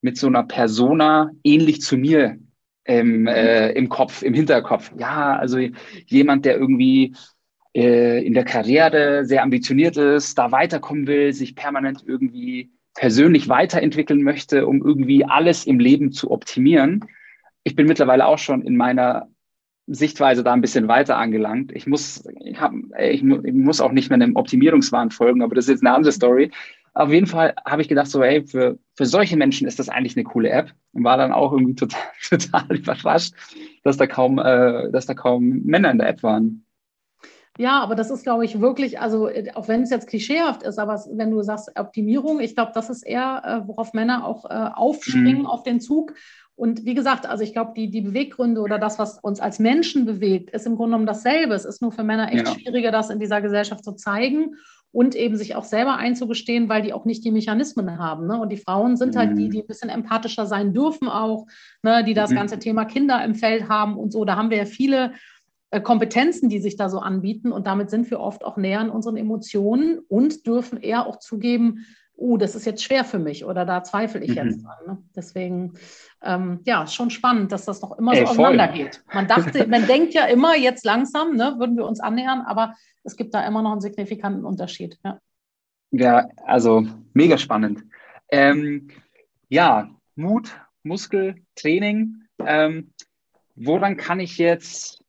[0.00, 2.38] mit so einer Persona ähnlich zu mir
[2.84, 4.92] im, äh, im Kopf, im Hinterkopf.
[4.98, 5.58] Ja, also
[6.06, 7.14] jemand, der irgendwie
[7.74, 14.22] äh, in der Karriere sehr ambitioniert ist, da weiterkommen will, sich permanent irgendwie persönlich weiterentwickeln
[14.22, 17.04] möchte, um irgendwie alles im Leben zu optimieren.
[17.64, 19.28] Ich bin mittlerweile auch schon in meiner
[19.86, 21.72] Sichtweise da ein bisschen weiter angelangt.
[21.72, 25.64] Ich muss, ich, hab, ich, ich muss auch nicht mehr einem Optimierungswahn folgen, aber das
[25.66, 26.50] ist jetzt eine andere Story.
[26.94, 30.16] Auf jeden Fall habe ich gedacht, so, hey, für, für solche Menschen ist das eigentlich
[30.16, 33.34] eine coole App und war dann auch irgendwie total, total überrascht,
[33.82, 36.64] dass da kaum, äh, dass da kaum Männer in der App waren.
[37.58, 41.02] Ja, aber das ist, glaube ich, wirklich, also auch wenn es jetzt klischeehaft ist, aber
[41.10, 45.40] wenn du sagst Optimierung, ich glaube, das ist eher, äh, worauf Männer auch äh, aufspringen
[45.40, 45.46] mhm.
[45.46, 46.14] auf den Zug.
[46.54, 50.06] Und wie gesagt, also ich glaube, die, die Beweggründe oder das, was uns als Menschen
[50.06, 51.54] bewegt, ist im Grunde genommen dasselbe.
[51.54, 52.54] Es ist nur für Männer echt ja.
[52.54, 54.56] schwieriger, das in dieser Gesellschaft zu zeigen
[54.92, 58.26] und eben sich auch selber einzugestehen, weil die auch nicht die Mechanismen haben.
[58.26, 58.38] Ne?
[58.38, 59.50] Und die Frauen sind halt die, mhm.
[59.50, 61.46] die ein bisschen empathischer sein dürfen auch,
[61.82, 62.04] ne?
[62.04, 62.36] die das mhm.
[62.36, 64.24] ganze Thema Kinder im Feld haben und so.
[64.24, 65.12] Da haben wir ja viele
[65.70, 68.90] äh, Kompetenzen, die sich da so anbieten und damit sind wir oft auch näher an
[68.90, 71.86] unseren Emotionen und dürfen eher auch zugeben,
[72.18, 74.36] uh, das ist jetzt schwer für mich oder da zweifle ich mhm.
[74.36, 74.78] jetzt dran.
[74.86, 74.98] Ne?
[75.16, 75.72] Deswegen,
[76.24, 79.02] ähm, ja, schon spannend, dass das noch immer Ey, so auseinandergeht.
[79.12, 83.16] Man dachte, man denkt ja immer, jetzt langsam ne, würden wir uns annähern, aber es
[83.16, 84.98] gibt da immer noch einen signifikanten Unterschied.
[85.04, 85.18] Ja,
[85.90, 87.84] ja also mega spannend.
[88.30, 88.88] Ähm,
[89.48, 92.22] ja, Mut, Muskel, Training.
[92.38, 92.92] Ähm,
[93.54, 95.02] woran kann ich jetzt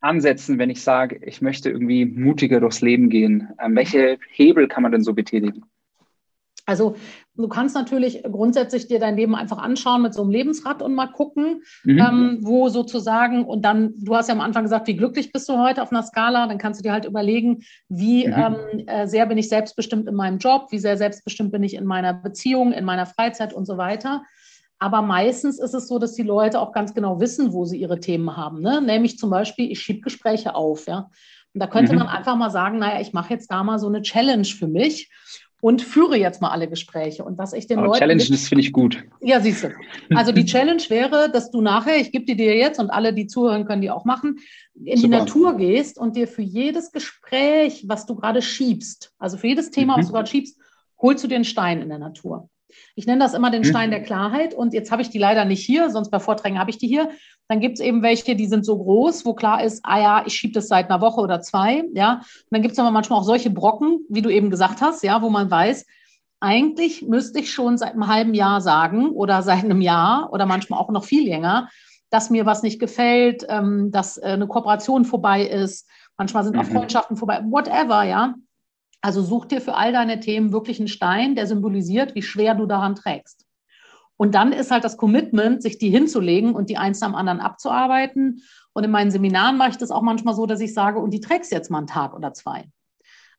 [0.00, 3.50] ansetzen, wenn ich sage, ich möchte irgendwie mutiger durchs Leben gehen?
[3.58, 5.64] Ähm, welche Hebel kann man denn so betätigen?
[6.66, 6.96] Also
[7.34, 11.06] du kannst natürlich grundsätzlich dir dein Leben einfach anschauen mit so einem Lebensrad und mal
[11.06, 11.98] gucken, mhm.
[11.98, 15.58] ähm, wo sozusagen, und dann, du hast ja am Anfang gesagt, wie glücklich bist du
[15.58, 18.34] heute auf einer Skala, dann kannst du dir halt überlegen, wie mhm.
[18.34, 21.86] ähm, äh, sehr bin ich selbstbestimmt in meinem Job, wie sehr selbstbestimmt bin ich in
[21.86, 24.22] meiner Beziehung, in meiner Freizeit und so weiter.
[24.78, 28.00] Aber meistens ist es so, dass die Leute auch ganz genau wissen, wo sie ihre
[28.00, 28.60] Themen haben.
[28.60, 28.82] Ne?
[28.82, 30.88] Nämlich zum Beispiel, ich schiebe Gespräche auf.
[30.88, 31.08] Ja?
[31.54, 32.00] Und da könnte mhm.
[32.00, 35.08] man einfach mal sagen, naja, ich mache jetzt da mal so eine Challenge für mich
[35.62, 37.24] und führe jetzt mal alle Gespräche.
[37.24, 38.00] Und was ich den Aber Leuten.
[38.00, 39.04] Challenge, das finde ich gut.
[39.20, 39.70] Ja, siehst du.
[40.14, 43.28] Also die Challenge wäre, dass du nachher, ich gebe die dir jetzt und alle, die
[43.28, 44.40] zuhören, können die auch machen,
[44.74, 45.00] in Super.
[45.00, 49.70] die Natur gehst und dir für jedes Gespräch, was du gerade schiebst, also für jedes
[49.70, 50.00] Thema, mhm.
[50.00, 50.58] was du gerade schiebst,
[51.00, 52.50] holst du den Stein in der Natur.
[52.94, 53.92] Ich nenne das immer den Stein mhm.
[53.92, 56.78] der Klarheit und jetzt habe ich die leider nicht hier, sonst bei Vorträgen habe ich
[56.78, 57.10] die hier.
[57.48, 60.34] Dann gibt es eben welche, die sind so groß, wo klar ist, ah ja, ich
[60.34, 62.14] schiebe das seit einer Woche oder zwei, ja.
[62.14, 65.22] Und dann gibt es aber manchmal auch solche Brocken, wie du eben gesagt hast, ja,
[65.22, 65.86] wo man weiß,
[66.40, 70.80] eigentlich müsste ich schon seit einem halben Jahr sagen oder seit einem Jahr oder manchmal
[70.80, 71.68] auch noch viel länger,
[72.10, 75.88] dass mir was nicht gefällt, ähm, dass äh, eine Kooperation vorbei ist.
[76.18, 76.72] Manchmal sind auch mhm.
[76.72, 78.34] Freundschaften vorbei, whatever, ja.
[79.02, 82.66] Also such dir für all deine Themen wirklich einen Stein, der symbolisiert, wie schwer du
[82.66, 83.44] daran trägst.
[84.16, 88.42] Und dann ist halt das Commitment, sich die hinzulegen und die eins am anderen abzuarbeiten.
[88.72, 91.20] Und in meinen Seminaren mache ich das auch manchmal so, dass ich sage, und die
[91.20, 92.68] trägst jetzt mal einen Tag oder zwei.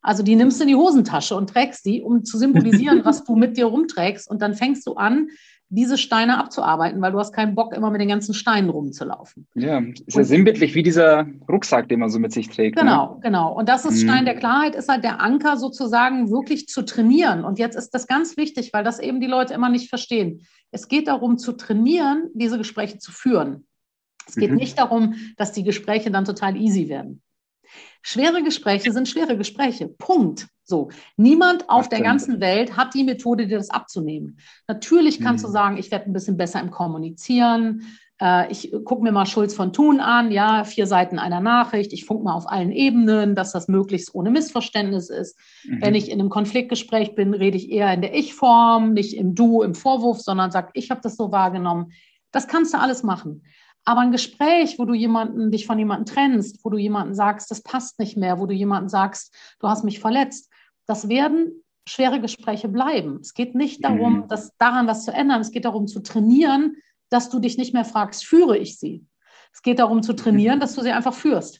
[0.01, 3.37] Also die nimmst du in die Hosentasche und trägst die, um zu symbolisieren, was du
[3.37, 4.29] mit dir rumträgst.
[4.29, 5.29] Und dann fängst du an,
[5.73, 9.47] diese Steine abzuarbeiten, weil du hast keinen Bock, immer mit den ganzen Steinen rumzulaufen.
[9.55, 12.75] Ja, ist ja sinnbildlich wie dieser Rucksack, den man so mit sich trägt.
[12.75, 12.83] Ne?
[12.83, 13.19] Genau, ne?
[13.23, 13.53] genau.
[13.53, 14.07] Und das ist mhm.
[14.07, 17.43] Stein der Klarheit, ist halt der Anker sozusagen wirklich zu trainieren.
[17.43, 20.45] Und jetzt ist das ganz wichtig, weil das eben die Leute immer nicht verstehen.
[20.69, 23.65] Es geht darum zu trainieren, diese Gespräche zu führen.
[24.27, 24.57] Es geht mhm.
[24.57, 27.23] nicht darum, dass die Gespräche dann total easy werden.
[28.01, 29.87] Schwere Gespräche sind schwere Gespräche.
[29.87, 30.47] Punkt.
[30.63, 30.89] So.
[31.17, 34.39] Niemand auf der ganzen Welt hat die Methode, dir das abzunehmen.
[34.67, 35.47] Natürlich kannst mhm.
[35.47, 37.83] du sagen, ich werde ein bisschen besser im Kommunizieren.
[38.21, 41.91] Äh, ich gucke mir mal Schulz von Thun an, ja, vier Seiten einer Nachricht.
[41.93, 45.37] Ich funke mal auf allen Ebenen, dass das möglichst ohne Missverständnis ist.
[45.65, 45.81] Mhm.
[45.81, 49.61] Wenn ich in einem Konfliktgespräch bin, rede ich eher in der Ich-Form, nicht im Du,
[49.61, 51.91] im Vorwurf, sondern sage, ich habe das so wahrgenommen.
[52.31, 53.43] Das kannst du alles machen.
[53.85, 57.61] Aber ein Gespräch, wo du jemanden, dich von jemandem trennst, wo du jemanden sagst, das
[57.61, 60.49] passt nicht mehr, wo du jemanden sagst, du hast mich verletzt,
[60.85, 63.19] das werden schwere Gespräche bleiben.
[63.21, 64.27] Es geht nicht darum, mhm.
[64.29, 65.41] dass daran was zu ändern.
[65.41, 66.77] Es geht darum zu trainieren,
[67.09, 69.05] dass du dich nicht mehr fragst, führe ich sie?
[69.51, 70.61] Es geht darum zu trainieren, mhm.
[70.61, 71.59] dass du sie einfach führst.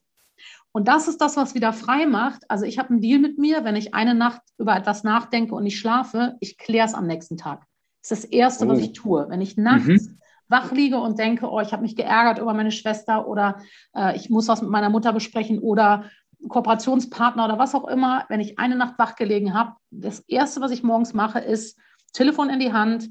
[0.71, 2.49] Und das ist das, was wieder frei macht.
[2.49, 5.63] Also ich habe einen Deal mit mir, wenn ich eine Nacht über etwas nachdenke und
[5.63, 7.65] nicht schlafe, ich kläre es am nächsten Tag.
[8.01, 8.69] Das ist das Erste, oh.
[8.69, 9.27] was ich tue.
[9.29, 12.71] Wenn ich nachts mhm wach liege und denke, oh, ich habe mich geärgert über meine
[12.71, 13.57] Schwester oder
[13.95, 16.05] äh, ich muss was mit meiner Mutter besprechen oder
[16.47, 20.71] Kooperationspartner oder was auch immer, wenn ich eine Nacht wach gelegen habe, das Erste, was
[20.71, 21.79] ich morgens mache, ist
[22.11, 23.09] Telefon in die Hand,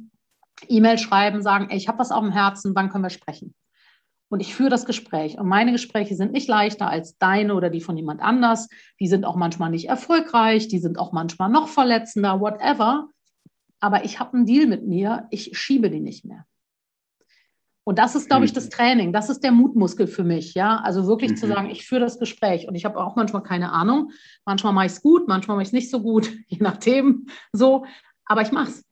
[0.69, 3.55] E-Mail schreiben, sagen, ey, ich habe was auf dem Herzen, wann können wir sprechen?
[4.29, 5.39] Und ich führe das Gespräch.
[5.39, 8.69] Und meine Gespräche sind nicht leichter als deine oder die von jemand anders.
[8.99, 13.09] Die sind auch manchmal nicht erfolgreich, die sind auch manchmal noch verletzender, whatever.
[13.81, 16.47] Aber ich habe einen Deal mit mir, ich schiebe die nicht mehr.
[17.85, 18.71] Und das ist, glaube ich, das mhm.
[18.71, 19.13] Training.
[19.13, 20.77] Das ist der Mutmuskel für mich, ja.
[20.77, 21.37] Also wirklich mhm.
[21.37, 24.13] zu sagen, ich führe das Gespräch und ich habe auch manchmal keine Ahnung.
[24.45, 27.85] Manchmal mache ich es gut, manchmal mache ich es nicht so gut, je nachdem so.
[28.25, 28.85] Aber ich mache es.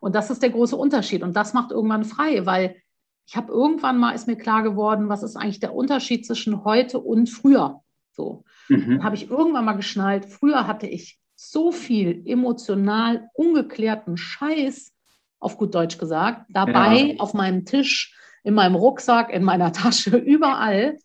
[0.00, 1.22] Und das ist der große Unterschied.
[1.22, 2.76] Und das macht irgendwann frei, weil
[3.26, 6.98] ich habe irgendwann mal ist mir klar geworden, was ist eigentlich der Unterschied zwischen heute
[6.98, 7.80] und früher.
[8.10, 8.44] So.
[8.68, 9.02] Mhm.
[9.02, 14.92] Habe ich irgendwann mal geschnallt, früher hatte ich so viel emotional ungeklärten Scheiß,
[15.40, 17.20] auf gut Deutsch gesagt, dabei ja.
[17.20, 20.96] auf meinem Tisch in meinem Rucksack, in meiner Tasche, überall,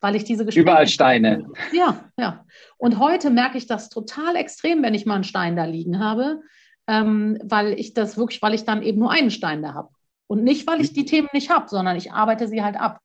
[0.00, 0.62] weil ich diese Gespräche.
[0.62, 1.46] Überall Steine.
[1.72, 2.44] Ja, ja.
[2.76, 6.40] Und heute merke ich das total extrem, wenn ich mal einen Stein da liegen habe,
[6.86, 9.88] ähm, weil ich das wirklich, weil ich dann eben nur einen Stein da habe.
[10.26, 13.00] Und nicht, weil ich die Themen nicht habe, sondern ich arbeite sie halt ab.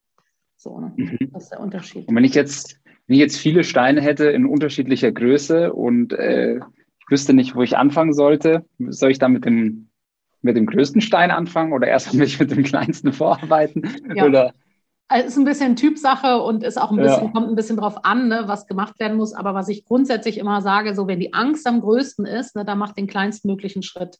[0.58, 0.94] So, ne?
[0.96, 1.18] mhm.
[1.34, 2.08] Das ist der Unterschied.
[2.08, 6.58] Und wenn ich jetzt, wenn ich jetzt viele Steine hätte in unterschiedlicher Größe und äh,
[6.58, 9.90] ich wüsste nicht, wo ich anfangen sollte, soll ich dann mit dem
[10.46, 13.90] mit dem größten Stein anfangen oder erst mich mit dem kleinsten vorarbeiten?
[14.16, 14.26] Ja.
[14.26, 14.54] Oder?
[15.08, 17.32] Also ist ein bisschen Typsache und ist auch ein bisschen, ja.
[17.32, 19.34] kommt ein bisschen drauf an, ne, was gemacht werden muss.
[19.34, 22.80] Aber was ich grundsätzlich immer sage, so wenn die Angst am größten ist, ne, dann
[22.80, 24.18] mach den kleinstmöglichen Schritt.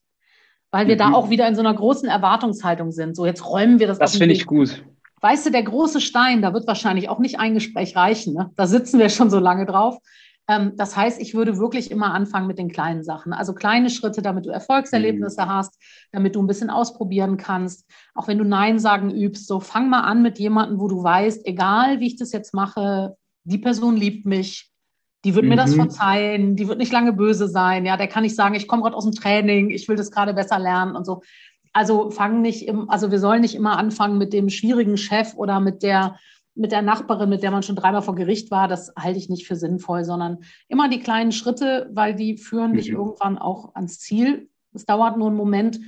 [0.70, 1.00] Weil wir mhm.
[1.00, 3.16] da auch wieder in so einer großen Erwartungshaltung sind.
[3.16, 3.98] So, jetzt räumen wir das.
[3.98, 4.84] Das finde ich gut.
[5.22, 8.36] Weißt du, der große Stein, da wird wahrscheinlich auch nicht ein Gespräch reichen.
[8.36, 8.52] Ne?
[8.56, 9.98] Da sitzen wir schon so lange drauf.
[10.48, 13.34] Ähm, das heißt, ich würde wirklich immer anfangen mit den kleinen Sachen.
[13.34, 15.50] Also kleine Schritte, damit du Erfolgserlebnisse mhm.
[15.50, 15.82] hast,
[16.12, 17.90] damit du ein bisschen ausprobieren kannst.
[18.14, 21.46] Auch wenn du Nein sagen übst, so fang mal an mit jemandem, wo du weißt,
[21.46, 24.72] egal wie ich das jetzt mache, die Person liebt mich,
[25.24, 25.50] die wird mhm.
[25.50, 25.82] mir das mhm.
[25.82, 27.86] verzeihen, die wird nicht lange böse sein.
[27.86, 30.34] Ja, der kann nicht sagen, ich komme gerade aus dem Training, ich will das gerade
[30.34, 31.22] besser lernen und so.
[31.74, 35.60] Also fang nicht im, also wir sollen nicht immer anfangen mit dem schwierigen Chef oder
[35.60, 36.18] mit der
[36.56, 39.46] mit der Nachbarin, mit der man schon dreimal vor Gericht war, das halte ich nicht
[39.46, 40.40] für sinnvoll, sondern
[40.70, 42.96] immer die kleinen Schritte, weil die führen dich mhm.
[42.96, 44.50] irgendwann auch ans Ziel.
[44.74, 45.80] Es dauert nur einen Moment.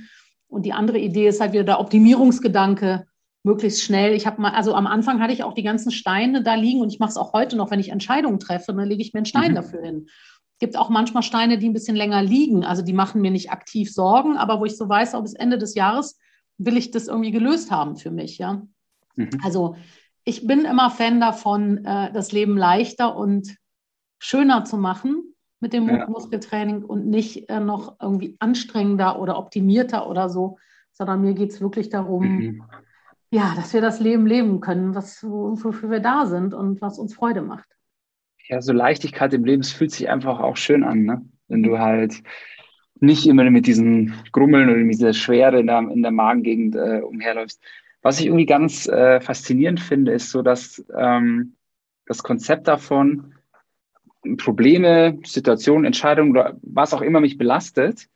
[0.46, 3.06] Und die andere Idee ist halt wieder der Optimierungsgedanke,
[3.44, 4.14] möglichst schnell.
[4.14, 6.92] Ich habe mal, also am Anfang hatte ich auch die ganzen Steine da liegen und
[6.92, 9.26] ich mache es auch heute noch, wenn ich Entscheidungen treffe, dann lege ich mir einen
[9.26, 9.56] Stein mhm.
[9.56, 10.06] dafür hin.
[10.54, 12.64] Es gibt auch manchmal Steine, die ein bisschen länger liegen.
[12.64, 15.56] Also die machen mir nicht aktiv Sorgen, aber wo ich so weiß, auch bis Ende
[15.56, 16.18] des Jahres
[16.58, 18.62] will ich das irgendwie gelöst haben für mich, ja.
[19.14, 19.30] Mhm.
[19.44, 19.76] Also
[20.28, 23.56] ich bin immer Fan davon, äh, das Leben leichter und
[24.18, 26.06] schöner zu machen mit dem ja.
[26.06, 30.58] Muskeltraining und nicht äh, noch irgendwie anstrengender oder optimierter oder so,
[30.92, 32.62] sondern mir geht es wirklich darum, mhm.
[33.30, 37.14] ja, dass wir das Leben leben können, was, wofür wir da sind und was uns
[37.14, 37.68] Freude macht.
[38.48, 41.24] Ja, so Leichtigkeit im Leben, es fühlt sich einfach auch schön an, ne?
[41.48, 42.22] wenn du halt
[43.00, 47.00] nicht immer mit diesen Grummeln oder mit dieser Schwere in der, in der Magengegend äh,
[47.00, 47.62] umherläufst.
[48.08, 51.56] Was ich irgendwie ganz äh, faszinierend finde, ist so, dass ähm,
[52.06, 53.34] das Konzept davon,
[54.38, 58.06] Probleme, Situationen, Entscheidungen oder was auch immer mich belastet,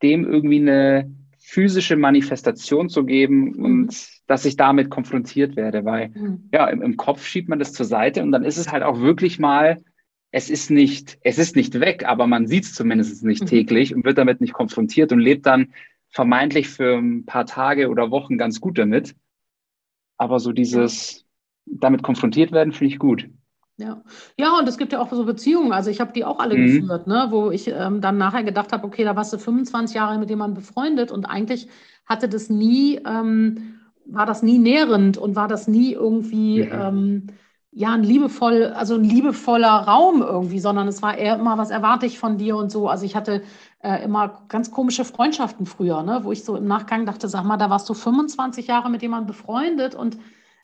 [0.00, 3.64] dem irgendwie eine physische Manifestation zu geben mhm.
[3.64, 6.48] und dass ich damit konfrontiert werde, weil mhm.
[6.52, 9.00] ja, im, im, Kopf schiebt man das zur Seite und dann ist es halt auch
[9.00, 9.82] wirklich mal,
[10.30, 13.46] es ist nicht, es ist nicht weg, aber man sieht es zumindest nicht mhm.
[13.46, 15.72] täglich und wird damit nicht konfrontiert und lebt dann
[16.10, 19.14] vermeintlich für ein paar Tage oder Wochen ganz gut damit.
[20.16, 21.24] Aber so dieses
[21.66, 23.28] damit konfrontiert werden, finde ich gut.
[23.80, 24.02] Ja.
[24.36, 26.66] ja, und es gibt ja auch so Beziehungen, also ich habe die auch alle mhm.
[26.66, 27.28] geführt, ne?
[27.30, 30.62] wo ich ähm, dann nachher gedacht habe, okay, da warst du 25 Jahre mit jemandem
[30.62, 31.66] befreundet und eigentlich
[32.04, 36.88] hatte das nie, ähm, war das nie nährend und war das nie irgendwie, ja.
[36.88, 37.28] ähm,
[37.72, 42.04] ja, ein liebevoll, also ein liebevoller Raum irgendwie, sondern es war eher immer, was erwarte
[42.04, 42.88] ich von dir und so.
[42.88, 43.42] Also ich hatte
[43.82, 46.20] äh, immer ganz komische Freundschaften früher, ne?
[46.22, 49.28] wo ich so im Nachgang dachte, sag mal, da warst du 25 Jahre mit jemandem
[49.28, 50.18] befreundet und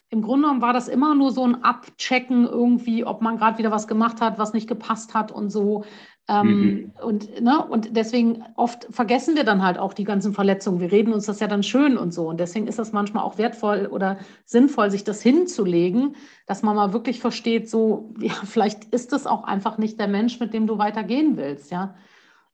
[0.09, 3.73] im Grunde genommen war das immer nur so ein Abchecken irgendwie, ob man gerade wieder
[3.73, 5.85] was gemacht hat, was nicht gepasst hat und so.
[6.29, 6.93] Ähm, mhm.
[7.05, 10.81] und, ne, und deswegen oft vergessen wir dann halt auch die ganzen Verletzungen.
[10.81, 12.29] Wir reden uns das ja dann schön und so.
[12.29, 16.93] Und deswegen ist das manchmal auch wertvoll oder sinnvoll, sich das hinzulegen, dass man mal
[16.93, 20.79] wirklich versteht, so, ja, vielleicht ist das auch einfach nicht der Mensch, mit dem du
[20.79, 21.95] weitergehen willst, ja.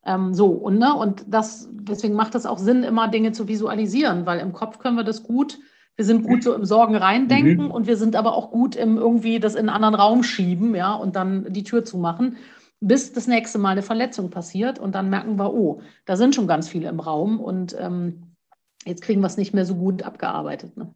[0.05, 4.27] Ähm, so, und, ne, und das, deswegen macht es auch Sinn, immer Dinge zu visualisieren,
[4.27, 5.59] weil im Kopf können wir das gut
[5.97, 7.71] wir sind gut so im Sorgen reindenken mhm.
[7.71, 10.95] und wir sind aber auch gut im irgendwie das in einen anderen Raum schieben, ja,
[10.95, 12.37] und dann die Tür zumachen,
[12.81, 16.47] bis das nächste Mal eine Verletzung passiert und dann merken wir, oh, da sind schon
[16.47, 18.35] ganz viele im Raum und ähm,
[18.87, 20.77] jetzt kriegen wir es nicht mehr so gut abgearbeitet.
[20.77, 20.95] Ne?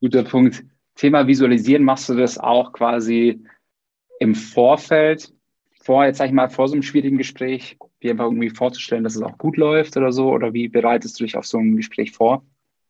[0.00, 0.64] Guter Punkt.
[0.96, 3.44] Thema Visualisieren, machst du das auch quasi
[4.18, 5.32] im Vorfeld,
[5.82, 9.16] vor, jetzt sag ich mal, vor so einem schwierigen Gespräch, dir einfach irgendwie vorzustellen, dass
[9.16, 10.30] es auch gut läuft oder so?
[10.30, 12.44] Oder wie bereitest du dich auf so ein Gespräch vor?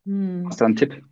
[0.04, 0.44] Hm.
[0.46, 1.02] Hast du da einen Tipp?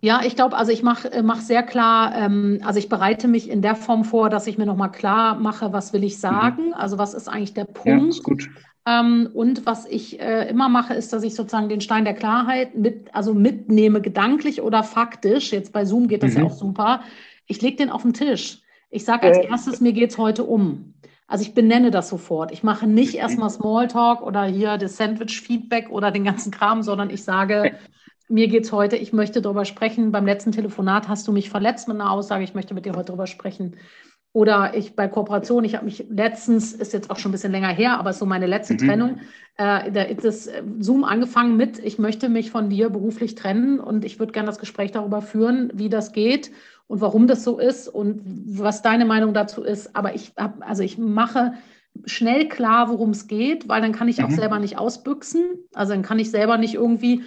[0.00, 3.48] Ja, ich glaube, also ich mache äh, mach sehr klar, ähm, also ich bereite mich
[3.48, 6.74] in der Form vor, dass ich mir nochmal klar mache, was will ich sagen, mhm.
[6.74, 8.02] also was ist eigentlich der Punkt.
[8.02, 8.50] Ja, ist gut.
[8.86, 12.76] Ähm, und was ich äh, immer mache, ist, dass ich sozusagen den Stein der Klarheit
[12.76, 15.52] mit, also mitnehme, gedanklich oder faktisch.
[15.52, 16.40] Jetzt bei Zoom geht das mhm.
[16.40, 17.00] ja auch super.
[17.46, 18.60] Ich lege den auf den Tisch.
[18.90, 19.46] Ich sage als äh.
[19.46, 20.94] erstes, mir geht es heute um.
[21.34, 22.52] Also ich benenne das sofort.
[22.52, 27.24] Ich mache nicht erstmal Smalltalk oder hier das Sandwich-Feedback oder den ganzen Kram, sondern ich
[27.24, 27.72] sage,
[28.28, 30.12] mir geht es heute, ich möchte darüber sprechen.
[30.12, 33.06] Beim letzten Telefonat hast du mich verletzt mit einer Aussage, ich möchte mit dir heute
[33.06, 33.74] darüber sprechen.
[34.32, 37.70] Oder ich bei Kooperation, ich habe mich letztens, ist jetzt auch schon ein bisschen länger
[37.70, 38.78] her, aber ist so meine letzte mhm.
[38.78, 39.18] Trennung,
[39.56, 44.04] äh, da ist das Zoom angefangen mit, ich möchte mich von dir beruflich trennen und
[44.04, 46.52] ich würde gerne das Gespräch darüber führen, wie das geht
[46.86, 48.22] und warum das so ist und
[48.58, 49.96] was deine Meinung dazu ist.
[49.96, 51.54] Aber ich habe, also ich mache
[52.04, 54.34] schnell klar, worum es geht, weil dann kann ich auch mhm.
[54.34, 55.44] selber nicht ausbüchsen.
[55.72, 57.22] Also dann kann ich selber nicht irgendwie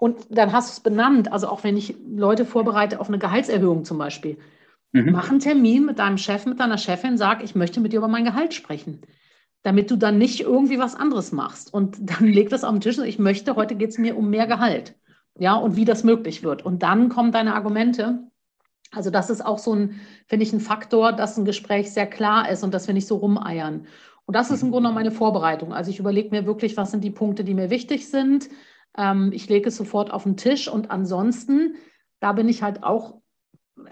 [0.00, 1.32] und dann hast du es benannt.
[1.32, 4.38] Also auch wenn ich Leute vorbereite auf eine Gehaltserhöhung zum Beispiel.
[4.92, 5.12] Mhm.
[5.12, 8.08] Mach einen Termin mit deinem Chef, mit deiner Chefin, sag, ich möchte mit dir über
[8.08, 9.02] mein Gehalt sprechen.
[9.62, 11.72] Damit du dann nicht irgendwie was anderes machst.
[11.72, 14.30] Und dann leg das auf den Tisch und ich möchte, heute geht es mir um
[14.30, 14.96] mehr Gehalt.
[15.38, 16.64] Ja, und wie das möglich wird.
[16.64, 18.29] Und dann kommen deine Argumente.
[18.92, 22.50] Also das ist auch so ein, finde ich, ein Faktor, dass ein Gespräch sehr klar
[22.50, 23.86] ist und dass wir nicht so rumeiern.
[24.26, 25.72] Und das ist im Grunde meine Vorbereitung.
[25.72, 28.48] Also ich überlege mir wirklich, was sind die Punkte, die mir wichtig sind
[28.96, 31.76] ähm, ich lege es sofort auf den Tisch und ansonsten,
[32.20, 33.20] da bin ich halt auch,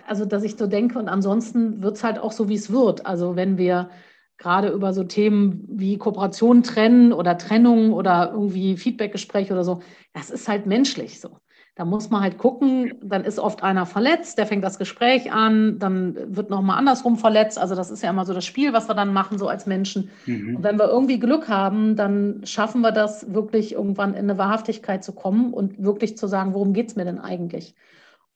[0.06, 3.06] also dass ich so denke und ansonsten wird es halt auch so, wie es wird.
[3.06, 3.90] Also wenn wir
[4.36, 9.80] gerade über so Themen wie Kooperation trennen oder Trennung oder irgendwie Feedbackgespräch oder so,
[10.12, 11.38] das ist halt menschlich so.
[11.78, 15.78] Da muss man halt gucken, dann ist oft einer verletzt, der fängt das Gespräch an,
[15.78, 17.56] dann wird nochmal andersrum verletzt.
[17.56, 20.10] Also das ist ja immer so das Spiel, was wir dann machen, so als Menschen.
[20.26, 20.56] Mhm.
[20.56, 25.04] Und wenn wir irgendwie Glück haben, dann schaffen wir das wirklich irgendwann in eine Wahrhaftigkeit
[25.04, 27.76] zu kommen und wirklich zu sagen, worum geht es mir denn eigentlich?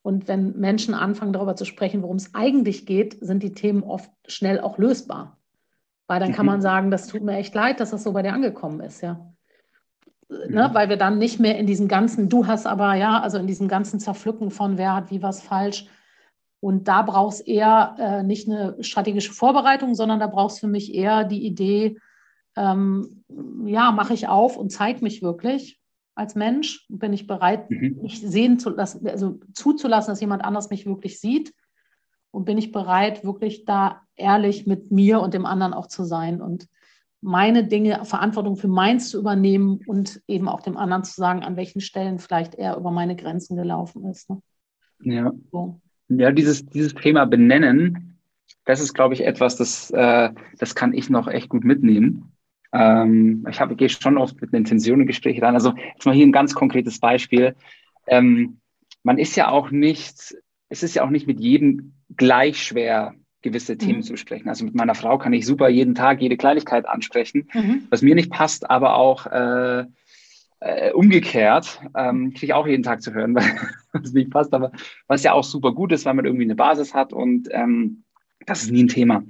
[0.02, 4.12] Und wenn Menschen anfangen, darüber zu sprechen, worum es eigentlich geht, sind die Themen oft
[4.28, 5.36] schnell auch lösbar.
[6.06, 6.52] Weil dann kann mhm.
[6.52, 9.31] man sagen, das tut mir echt leid, dass das so bei dir angekommen ist, ja
[10.48, 13.46] ne, weil wir dann nicht mehr in diesem ganzen, du hast aber ja, also in
[13.46, 15.86] diesem ganzen Zerpflücken von wer hat wie was falsch.
[16.60, 21.24] Und da brauchst eher äh, nicht eine strategische Vorbereitung, sondern da brauchst für mich eher
[21.24, 21.98] die Idee,
[22.56, 23.24] ähm,
[23.66, 25.80] ja, mache ich auf und zeige mich wirklich
[26.14, 26.86] als Mensch.
[26.88, 27.98] Bin ich bereit, mhm.
[28.02, 31.52] mich sehen zu lassen, also zuzulassen, dass jemand anders mich wirklich sieht?
[32.30, 36.40] Und bin ich bereit, wirklich da ehrlich mit mir und dem anderen auch zu sein?
[36.40, 36.68] Und
[37.22, 41.56] meine Dinge, Verantwortung für meins zu übernehmen und eben auch dem anderen zu sagen, an
[41.56, 44.28] welchen Stellen vielleicht er über meine Grenzen gelaufen ist.
[44.28, 44.42] Ne?
[45.02, 45.32] Ja.
[45.50, 45.80] So.
[46.08, 48.18] Ja, dieses, dieses Thema benennen,
[48.64, 52.32] das ist, glaube ich, etwas, das, äh, das kann ich noch echt gut mitnehmen.
[52.72, 55.54] Ähm, ich habe, gehe schon oft mit einer Intention in Gespräche rein.
[55.54, 57.54] Also jetzt mal hier ein ganz konkretes Beispiel.
[58.06, 58.58] Ähm,
[59.04, 60.36] man ist ja auch nicht,
[60.68, 64.02] es ist ja auch nicht mit jedem gleich schwer, gewisse Themen mhm.
[64.02, 64.48] zu besprechen.
[64.48, 67.86] Also mit meiner Frau kann ich super jeden Tag jede Kleinigkeit ansprechen, mhm.
[67.90, 69.84] was mir nicht passt, aber auch äh,
[70.60, 73.34] äh, umgekehrt ähm, kriege ich auch jeden Tag zu hören,
[73.92, 74.72] weil es nicht passt, aber
[75.08, 78.04] was ja auch super gut ist, weil man irgendwie eine Basis hat und ähm,
[78.46, 79.24] das ist nie ein Thema.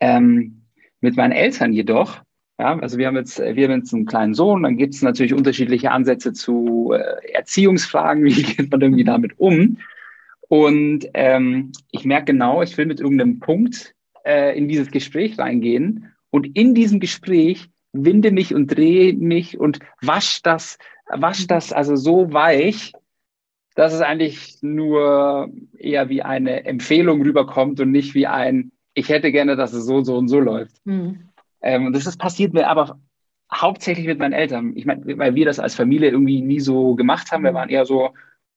[0.00, 0.62] Ähm,
[1.00, 2.20] mit meinen Eltern jedoch
[2.58, 5.34] Ja, also wir haben jetzt, wir haben jetzt einen kleinen Sohn, dann gibt es natürlich
[5.34, 9.78] unterschiedliche Ansätze zu äh, Erziehungsfragen, wie geht man irgendwie damit um?
[10.48, 16.12] Und ähm, ich merke genau, ich will mit irgendeinem Punkt äh, in dieses Gespräch reingehen
[16.30, 20.78] und in diesem Gespräch winde mich und drehe mich und wasch das,
[21.08, 22.92] wasch das also so weich,
[23.74, 29.32] dass es eigentlich nur eher wie eine Empfehlung rüberkommt und nicht wie ein, ich hätte
[29.32, 30.74] gerne, dass es so, so und so läuft.
[30.86, 31.28] Mhm.
[31.60, 32.98] Ähm, und das ist passiert mir aber
[33.52, 34.72] hauptsächlich mit meinen Eltern.
[34.76, 37.44] Ich meine, weil wir das als Familie irgendwie nie so gemacht haben.
[37.44, 38.10] Wir waren eher so,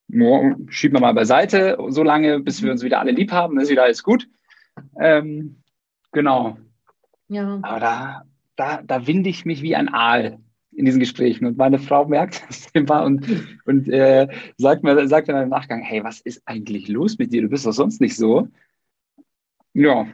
[0.09, 3.69] no, schieben wir mal beiseite, so lange, bis wir uns wieder alle lieb haben, ist
[3.69, 4.27] wieder alles gut.
[4.99, 5.61] Ähm,
[6.11, 6.57] genau.
[7.27, 7.59] Ja.
[7.61, 8.23] Aber da,
[8.55, 10.39] da, da winde ich mich wie ein Aal
[10.71, 11.45] in diesen Gesprächen.
[11.45, 13.25] Und meine Frau merkt das immer und,
[13.65, 17.41] und äh, sagt mir sagt mir im Nachgang, hey, was ist eigentlich los mit dir?
[17.43, 18.47] Du bist doch sonst nicht so.
[19.73, 20.07] Ja.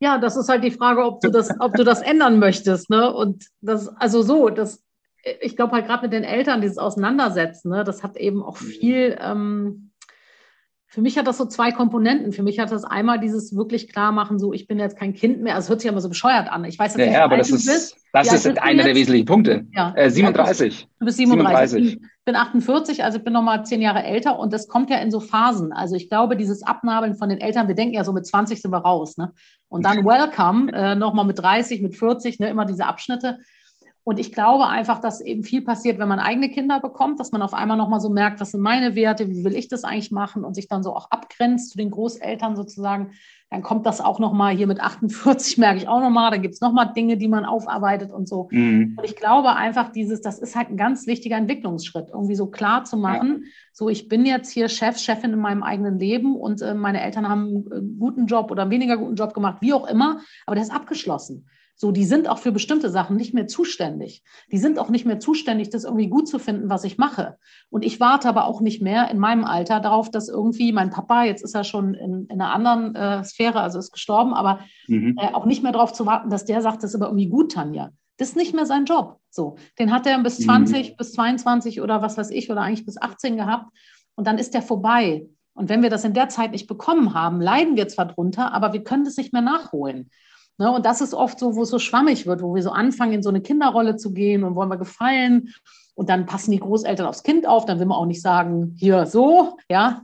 [0.00, 2.90] Ja, das ist halt die Frage, ob du das, ob du das ändern möchtest.
[2.90, 3.12] Ne?
[3.14, 4.82] Und das, also so, das,
[5.40, 9.16] ich glaube halt gerade mit den Eltern, dieses Auseinandersetzen, ne, das hat eben auch viel,
[9.20, 9.92] ähm,
[10.92, 12.32] für mich hat das so zwei Komponenten.
[12.32, 15.40] Für mich hat das einmal dieses wirklich klar machen, so ich bin jetzt kein Kind
[15.40, 15.54] mehr.
[15.54, 16.66] Also es hört sich immer so bescheuert an.
[16.66, 17.96] Ich weiß jetzt nicht, ja, aber das ist, bist.
[18.12, 19.64] das ja, ist einer der wesentlichen Punkte.
[19.72, 19.94] Ja.
[19.96, 20.86] Äh, 37.
[21.00, 21.82] Du bist 37.
[21.82, 21.94] 37.
[21.94, 25.10] Ich bin 48, also ich bin nochmal zehn Jahre älter und das kommt ja in
[25.10, 25.72] so Phasen.
[25.72, 28.70] Also ich glaube, dieses Abnabeln von den Eltern, wir denken ja so mit 20 sind
[28.70, 29.16] wir raus.
[29.16, 29.32] Ne?
[29.68, 33.38] Und dann Welcome, äh, nochmal mit 30, mit 40, ne, immer diese Abschnitte.
[34.04, 37.40] Und ich glaube einfach, dass eben viel passiert, wenn man eigene Kinder bekommt, dass man
[37.40, 40.44] auf einmal nochmal so merkt, was sind meine Werte, wie will ich das eigentlich machen
[40.44, 43.12] und sich dann so auch abgrenzt zu den Großeltern sozusagen.
[43.48, 46.32] Dann kommt das auch nochmal hier mit 48, merke ich auch nochmal.
[46.32, 48.48] Dann gibt es nochmal Dinge, die man aufarbeitet und so.
[48.50, 48.96] Mhm.
[48.98, 52.82] Und ich glaube einfach, dieses, das ist halt ein ganz wichtiger Entwicklungsschritt, irgendwie so klar
[52.82, 53.42] zu machen.
[53.44, 53.50] Ja.
[53.72, 57.28] So, ich bin jetzt hier Chef, Chefin in meinem eigenen Leben und äh, meine Eltern
[57.28, 60.64] haben einen guten Job oder einen weniger guten Job gemacht, wie auch immer, aber der
[60.64, 61.46] ist abgeschlossen.
[61.82, 64.22] So, die sind auch für bestimmte Sachen nicht mehr zuständig.
[64.52, 67.38] Die sind auch nicht mehr zuständig, das irgendwie gut zu finden, was ich mache.
[67.70, 71.24] Und ich warte aber auch nicht mehr in meinem Alter darauf, dass irgendwie mein Papa,
[71.24, 75.16] jetzt ist er schon in, in einer anderen äh, Sphäre, also ist gestorben, aber mhm.
[75.18, 77.50] äh, auch nicht mehr darauf zu warten, dass der sagt, das ist aber irgendwie gut,
[77.50, 77.90] Tanja.
[78.16, 79.18] Das ist nicht mehr sein Job.
[79.28, 80.96] So, den hat er bis 20, mhm.
[80.96, 83.76] bis 22 oder was weiß ich, oder eigentlich bis 18 gehabt.
[84.14, 85.26] Und dann ist der vorbei.
[85.52, 88.72] Und wenn wir das in der Zeit nicht bekommen haben, leiden wir zwar drunter, aber
[88.72, 90.10] wir können das nicht mehr nachholen.
[90.58, 90.70] Ne?
[90.70, 93.22] Und das ist oft so, wo es so schwammig wird, wo wir so anfangen, in
[93.22, 95.54] so eine Kinderrolle zu gehen und wollen wir gefallen.
[95.94, 99.06] Und dann passen die Großeltern aufs Kind auf, dann will man auch nicht sagen, hier
[99.06, 100.02] so, ja.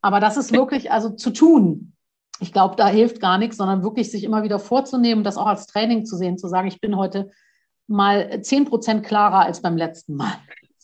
[0.00, 1.92] Aber das ist wirklich also zu tun.
[2.40, 5.66] Ich glaube, da hilft gar nichts, sondern wirklich sich immer wieder vorzunehmen, das auch als
[5.66, 7.30] Training zu sehen, zu sagen, ich bin heute
[7.88, 10.34] mal zehn Prozent klarer als beim letzten Mal.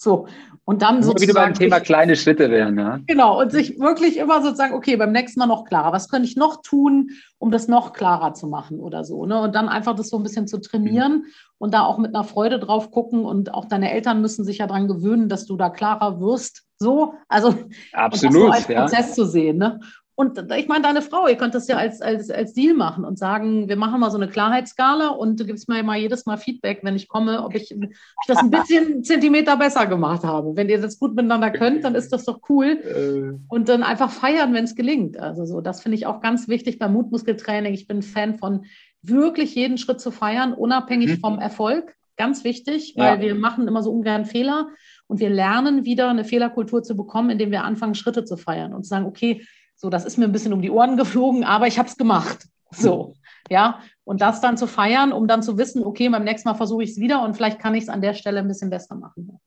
[0.04, 0.28] So.
[0.66, 1.12] Und dann so.
[1.14, 2.98] Wieder beim Thema kleine Schritte werden, ja.
[3.06, 3.40] Genau.
[3.40, 5.92] Und sich wirklich immer sozusagen, okay, beim nächsten Mal noch klarer.
[5.92, 9.40] Was könnte ich noch tun, um das noch klarer zu machen oder so, ne?
[9.40, 11.24] Und dann einfach das so ein bisschen zu trainieren mhm.
[11.58, 13.24] und da auch mit einer Freude drauf gucken.
[13.24, 16.64] Und auch deine Eltern müssen sich ja daran gewöhnen, dass du da klarer wirst.
[16.78, 17.14] So.
[17.28, 17.54] Also,
[17.92, 18.34] absolut.
[18.34, 19.14] So als Prozess ja.
[19.14, 19.80] zu sehen, ne?
[20.16, 23.18] Und ich meine, deine Frau, ihr könnt das ja als, als, als Deal machen und
[23.18, 26.80] sagen, wir machen mal so eine Klarheitsskala und du gibst mir mal jedes Mal Feedback,
[26.82, 27.96] wenn ich komme, ob ich, ob ich
[28.28, 30.54] das ein bisschen Zentimeter besser gemacht habe.
[30.54, 32.66] Wenn ihr das gut miteinander könnt, dann ist das doch cool.
[32.66, 33.38] Äh.
[33.48, 35.18] Und dann einfach feiern, wenn es gelingt.
[35.18, 37.74] Also so, das finde ich auch ganz wichtig beim Mutmuskeltraining.
[37.74, 38.66] Ich bin Fan von
[39.02, 41.20] wirklich jeden Schritt zu feiern, unabhängig mhm.
[41.20, 41.96] vom Erfolg.
[42.16, 43.20] Ganz wichtig, weil ja.
[43.20, 44.68] wir machen immer so ungern Fehler
[45.08, 48.84] und wir lernen wieder eine Fehlerkultur zu bekommen, indem wir anfangen, Schritte zu feiern und
[48.84, 49.44] zu sagen, okay,
[49.76, 52.46] so, das ist mir ein bisschen um die Ohren geflogen, aber ich habe es gemacht.
[52.70, 53.14] So,
[53.50, 53.80] ja.
[54.04, 56.90] Und das dann zu feiern, um dann zu wissen, okay, beim nächsten Mal versuche ich
[56.90, 59.38] es wieder und vielleicht kann ich es an der Stelle ein bisschen besser machen.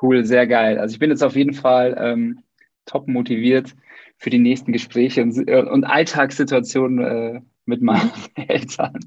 [0.00, 0.78] Cool, sehr geil.
[0.78, 2.40] Also ich bin jetzt auf jeden Fall ähm,
[2.86, 3.74] top motiviert
[4.18, 8.98] für die nächsten Gespräche und, äh, und Alltagssituationen äh, mit meinen Eltern.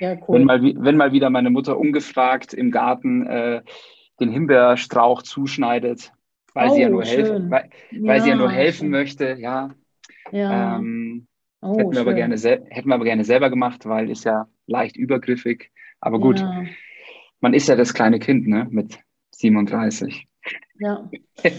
[0.00, 0.38] Ja, cool.
[0.38, 3.62] Wenn mal, wenn mal wieder meine Mutter ungefragt im Garten äh,
[4.20, 6.12] den Himbeerstrauch zuschneidet,
[6.54, 7.68] weil oh, sie ja nur helfen, weil,
[8.00, 9.70] weil sie ja nur helfen möchte, ja.
[10.32, 10.76] ja.
[10.76, 11.26] Ähm,
[11.60, 14.96] oh, hätten, wir aber gerne hätten wir aber gerne selber gemacht, weil ist ja leicht
[14.96, 15.70] übergriffig.
[16.00, 16.64] Aber gut, ja.
[17.40, 18.98] man ist ja das kleine Kind, ne, mit
[19.30, 20.28] 37.
[20.78, 21.08] Ja.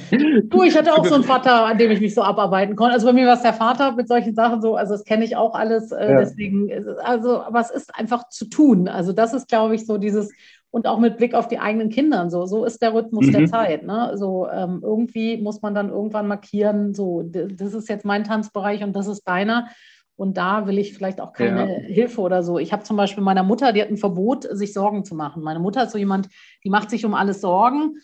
[0.49, 2.93] Du, ich hatte auch so einen Vater, an dem ich mich so abarbeiten konnte.
[2.93, 5.36] Also bei mir war es der Vater mit solchen Sachen so, also das kenne ich
[5.36, 5.91] auch alles.
[5.91, 6.19] Äh, ja.
[6.19, 8.88] Deswegen, also, aber es ist einfach zu tun.
[8.88, 10.31] Also das ist, glaube ich, so dieses,
[10.75, 12.29] und auch mit Blick auf die eigenen Kinder.
[12.29, 13.31] So, so ist der Rhythmus mhm.
[13.31, 13.83] der Zeit.
[13.83, 14.12] Ne?
[14.15, 18.93] So ähm, irgendwie muss man dann irgendwann markieren, so das ist jetzt mein Tanzbereich und
[18.93, 19.69] das ist deiner.
[20.17, 21.79] Und da will ich vielleicht auch keine ja.
[21.79, 22.60] Hilfe oder so.
[22.60, 25.43] Ich habe zum Beispiel meiner Mutter, die hat ein Verbot, sich Sorgen zu machen.
[25.43, 26.27] Meine Mutter ist so jemand,
[26.65, 27.95] die macht sich um alles Sorgen.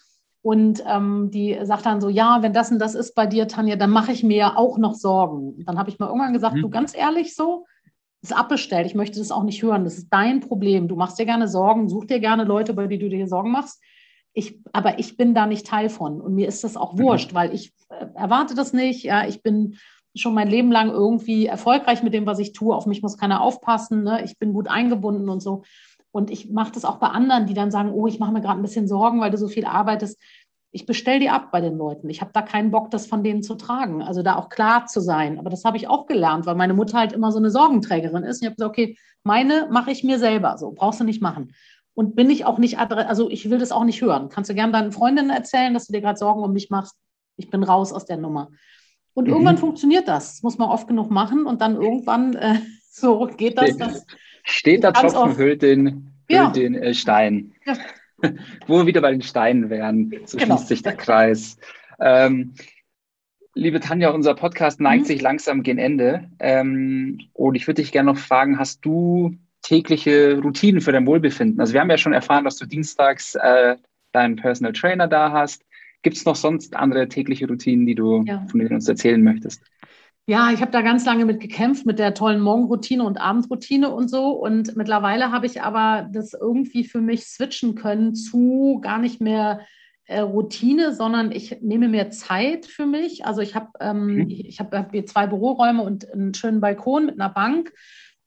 [0.42, 3.76] Und ähm, die sagt dann so, ja, wenn das und das ist bei dir, Tanja,
[3.76, 5.56] dann mache ich mir auch noch Sorgen.
[5.56, 6.62] Und dann habe ich mal irgendwann gesagt, mhm.
[6.62, 7.66] du ganz ehrlich so,
[8.22, 8.86] ist abbestellt.
[8.86, 9.84] Ich möchte das auch nicht hören.
[9.84, 10.88] Das ist dein Problem.
[10.88, 13.82] Du machst dir gerne Sorgen, such dir gerne Leute, über die du dir Sorgen machst.
[14.34, 16.22] Ich, aber ich bin da nicht Teil von.
[16.22, 17.00] Und mir ist das auch mhm.
[17.00, 19.04] wurscht, weil ich äh, erwarte das nicht.
[19.04, 19.78] Ja, ich bin
[20.16, 22.76] schon mein Leben lang irgendwie erfolgreich mit dem, was ich tue.
[22.76, 24.04] Auf mich muss keiner aufpassen.
[24.04, 24.24] Ne?
[24.24, 25.64] Ich bin gut eingebunden und so.
[26.12, 28.60] Und ich mache das auch bei anderen, die dann sagen, oh, ich mache mir gerade
[28.60, 30.22] ein bisschen Sorgen, weil du so viel arbeitest.
[30.74, 32.10] Ich bestelle die ab bei den Leuten.
[32.10, 34.02] Ich habe da keinen Bock, das von denen zu tragen.
[34.02, 35.38] Also da auch klar zu sein.
[35.38, 38.38] Aber das habe ich auch gelernt, weil meine Mutter halt immer so eine Sorgenträgerin ist.
[38.38, 40.58] Und ich habe gesagt, okay, meine mache ich mir selber.
[40.58, 41.54] So brauchst du nicht machen.
[41.94, 44.30] Und bin ich auch nicht, also ich will das auch nicht hören.
[44.30, 46.96] Kannst du gerne deinen Freundinnen erzählen, dass du dir gerade Sorgen um mich machst?
[47.36, 48.50] Ich bin raus aus der Nummer.
[49.14, 49.34] Und mhm.
[49.34, 50.36] irgendwann funktioniert das.
[50.36, 52.60] Das muss man oft genug machen und dann irgendwann äh,
[52.92, 54.06] so geht das.
[54.44, 56.50] Steht der Tropfen, hüllt den, ja.
[56.50, 57.54] den äh, Stein.
[57.66, 57.76] Ja.
[58.68, 60.56] Wo wir wieder bei den Steinen wären, so genau.
[60.56, 61.58] schließt sich der Kreis.
[62.00, 62.54] Ähm,
[63.54, 65.08] liebe Tanja, unser Podcast neigt mhm.
[65.08, 66.30] sich langsam gegen Ende.
[66.40, 71.60] Ähm, und ich würde dich gerne noch fragen, hast du tägliche Routinen für dein Wohlbefinden?
[71.60, 73.76] Also wir haben ja schon erfahren, dass du dienstags äh,
[74.12, 75.64] deinen Personal Trainer da hast.
[76.02, 78.46] Gibt es noch sonst andere tägliche Routinen, die du ja.
[78.50, 79.62] von denen uns erzählen möchtest?
[80.28, 84.08] Ja, ich habe da ganz lange mit gekämpft, mit der tollen Morgenroutine und Abendroutine und
[84.08, 84.30] so.
[84.30, 89.62] Und mittlerweile habe ich aber das irgendwie für mich switchen können zu gar nicht mehr
[90.06, 93.26] äh, Routine, sondern ich nehme mir Zeit für mich.
[93.26, 94.30] Also ich habe ähm, mhm.
[94.30, 97.74] ich hab, hab hier zwei Büroräume und einen schönen Balkon mit einer Bank.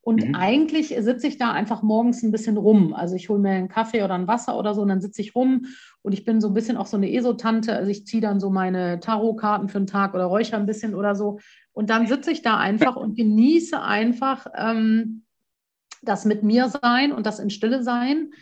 [0.00, 0.34] Und mhm.
[0.34, 2.92] eigentlich sitze ich da einfach morgens ein bisschen rum.
[2.92, 5.34] Also ich hole mir einen Kaffee oder ein Wasser oder so und dann sitze ich
[5.34, 5.66] rum
[6.04, 7.74] und ich bin so ein bisschen auch so eine ESO-Tante.
[7.74, 11.14] Also ich ziehe dann so meine Tarotkarten für einen Tag oder räuchere ein bisschen oder
[11.14, 11.38] so.
[11.72, 15.24] Und dann sitze ich da einfach und genieße einfach ähm,
[16.02, 18.32] das mit mir sein und das in Stille sein.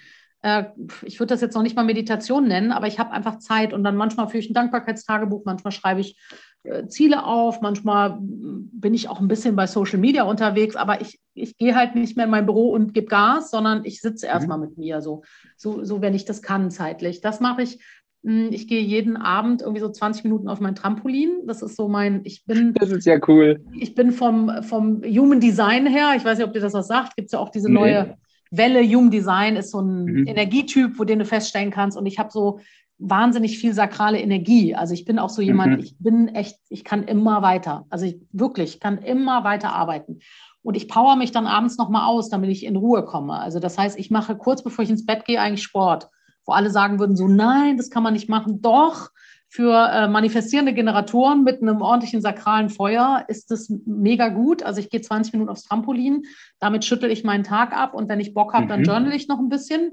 [0.43, 0.65] Äh,
[1.03, 3.85] ich würde das jetzt noch nicht mal Meditation nennen, aber ich habe einfach Zeit und
[3.85, 6.19] dann manchmal führe ich ein Dankbarkeitstagebuch, manchmal schreibe ich
[6.65, 11.21] äh, Ziele auf, manchmal bin ich auch ein bisschen bei Social Media unterwegs, aber ich,
[11.35, 14.33] ich gehe halt nicht mehr in mein Büro und gebe Gas, sondern ich sitze mhm.
[14.33, 15.23] erstmal mit mir, so,
[15.57, 17.21] so, so wenn ich das kann zeitlich.
[17.21, 17.79] Das mache ich
[18.25, 21.47] hm, ich gehe jeden Abend irgendwie so 20 Minuten auf mein Trampolin.
[21.47, 22.73] Das ist so mein, ich bin.
[22.75, 23.61] Das ist ja cool.
[23.79, 27.17] Ich bin vom, vom Human Design her, ich weiß nicht, ob dir das was sagt,
[27.17, 27.75] gibt es ja auch diese nee.
[27.75, 28.17] neue
[28.51, 28.83] Welle.
[28.85, 30.27] Human Design ist so ein mhm.
[30.27, 31.97] Energietyp, wo den du feststellen kannst.
[31.97, 32.61] Und ich habe so
[33.03, 34.75] wahnsinnig viel sakrale Energie.
[34.75, 35.85] Also ich bin auch so jemand, mhm.
[35.85, 37.87] ich bin echt, ich kann immer weiter.
[37.91, 40.21] Also ich wirklich kann immer weiter arbeiten.
[40.63, 43.35] Und ich power mich dann abends nochmal aus, damit ich in Ruhe komme.
[43.35, 46.09] Also das heißt, ich mache kurz bevor ich ins Bett gehe eigentlich Sport
[46.45, 48.63] wo alle sagen würden, so nein, das kann man nicht machen.
[48.63, 49.11] Doch,
[49.49, 54.63] für äh, manifestierende Generatoren mit einem ordentlichen sakralen Feuer ist das mega gut.
[54.63, 56.23] Also ich gehe 20 Minuten aufs Trampolin,
[56.59, 58.69] damit schüttel ich meinen Tag ab und wenn ich Bock habe, mhm.
[58.71, 59.93] dann journal ich noch ein bisschen.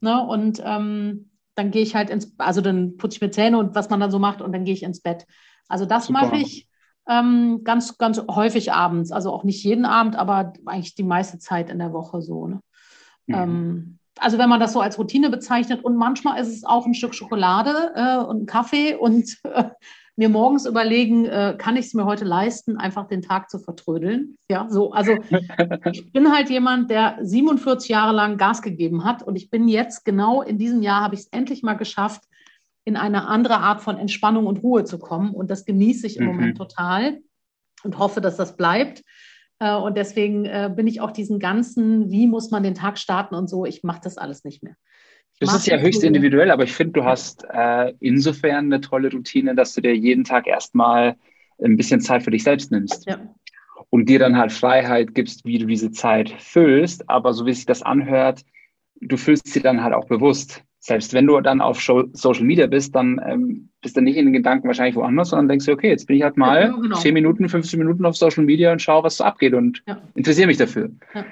[0.00, 0.24] Ne?
[0.24, 3.90] Und ähm, dann gehe ich halt ins, also dann putze ich mir Zähne und was
[3.90, 5.26] man dann so macht und dann gehe ich ins Bett.
[5.68, 6.68] Also das mache ich
[7.08, 9.12] ähm, ganz, ganz häufig abends.
[9.12, 12.46] Also auch nicht jeden Abend, aber eigentlich die meiste Zeit in der Woche so.
[12.46, 12.60] Ne?
[13.26, 13.34] Mhm.
[13.34, 16.94] Ähm, also wenn man das so als Routine bezeichnet und manchmal ist es auch ein
[16.94, 19.64] Stück Schokolade äh, und ein Kaffee und äh,
[20.16, 24.36] mir morgens überlegen, äh, kann ich es mir heute leisten, einfach den Tag zu vertrödeln.
[24.48, 25.16] Ja, so, also
[25.92, 30.04] ich bin halt jemand, der 47 Jahre lang Gas gegeben hat und ich bin jetzt
[30.04, 32.22] genau in diesem Jahr habe ich es endlich mal geschafft,
[32.84, 36.26] in eine andere Art von Entspannung und Ruhe zu kommen und das genieße ich im
[36.26, 36.32] mhm.
[36.32, 37.20] Moment total
[37.82, 39.02] und hoffe, dass das bleibt.
[39.58, 43.34] Äh, und deswegen äh, bin ich auch diesen ganzen, wie muss man den Tag starten
[43.34, 44.76] und so, ich mache das alles nicht mehr.
[45.40, 49.54] Das ist ja höchst individuell, aber ich finde, du hast äh, insofern eine tolle Routine,
[49.54, 51.16] dass du dir jeden Tag erstmal
[51.62, 53.06] ein bisschen Zeit für dich selbst nimmst.
[53.06, 53.18] Ja.
[53.90, 57.08] Und dir dann halt Freiheit gibst, wie du diese Zeit füllst.
[57.08, 58.44] Aber so wie sich das anhört,
[59.00, 62.94] du füllst sie dann halt auch bewusst selbst wenn du dann auf Social Media bist,
[62.94, 66.06] dann ähm, bist du nicht in den Gedanken wahrscheinlich woanders, sondern denkst du, okay, jetzt
[66.06, 66.96] bin ich halt mal ja, genau.
[66.96, 70.02] 10 Minuten, 15 Minuten auf Social Media und schaue, was so abgeht und ja.
[70.14, 70.90] interessiere mich dafür.
[71.14, 71.24] Ja.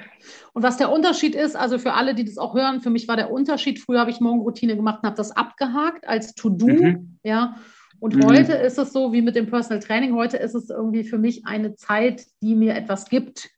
[0.55, 3.17] Und was der Unterschied ist, also für alle, die das auch hören, für mich war
[3.17, 7.19] der Unterschied, früher habe ich Morgenroutine gemacht und habe das abgehakt als To-Do, mhm.
[7.23, 7.57] ja.
[8.01, 8.27] Und mhm.
[8.27, 11.47] heute ist es so wie mit dem Personal Training, heute ist es irgendwie für mich
[11.47, 13.49] eine Zeit, die mir etwas gibt.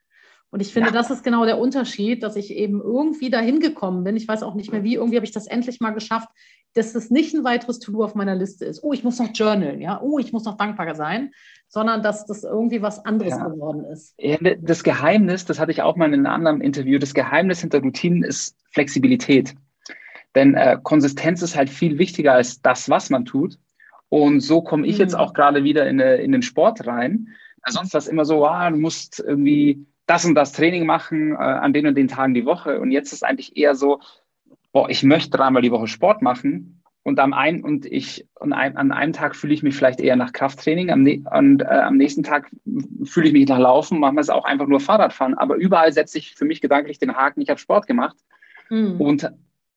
[0.55, 0.95] Und ich finde, ja.
[0.95, 4.17] das ist genau der Unterschied, dass ich eben irgendwie dahin gekommen bin.
[4.17, 4.95] Ich weiß auch nicht mehr wie.
[4.95, 6.29] Irgendwie habe ich das endlich mal geschafft,
[6.75, 8.85] dass das nicht ein weiteres To-Do auf meiner Liste ist.
[8.85, 10.01] Oh, ich muss noch journalen, ja.
[10.01, 11.33] Oh, ich muss noch dankbarer sein,
[11.67, 13.49] sondern dass das irgendwie was anderes ja.
[13.49, 14.15] geworden ist.
[14.61, 18.23] Das Geheimnis, das hatte ich auch mal in einem anderen Interview, das Geheimnis hinter Routinen
[18.23, 19.57] ist Flexibilität.
[20.37, 23.59] Denn äh, Konsistenz ist halt viel wichtiger als das, was man tut.
[24.09, 25.01] Und so komme ich mhm.
[25.01, 27.31] jetzt auch gerade wieder in, in, den Sport rein.
[27.67, 31.37] Sonst war es immer so, ah, du musst irgendwie das und das Training machen äh,
[31.37, 32.81] an den und den Tagen die Woche.
[32.81, 34.01] Und jetzt ist eigentlich eher so,
[34.73, 36.83] boah, ich möchte dreimal die Woche Sport machen.
[37.05, 40.17] und am einen und ich und ein, an einem Tag fühle ich mich vielleicht eher
[40.17, 42.51] nach Krafttraining am, und äh, am nächsten Tag
[43.05, 46.19] fühle ich mich nach Laufen, manchmal ist es auch einfach nur Fahrradfahren, aber überall setze
[46.19, 48.17] ich für mich gedanklich den Haken, ich habe Sport gemacht
[48.71, 49.01] mhm.
[49.01, 49.31] und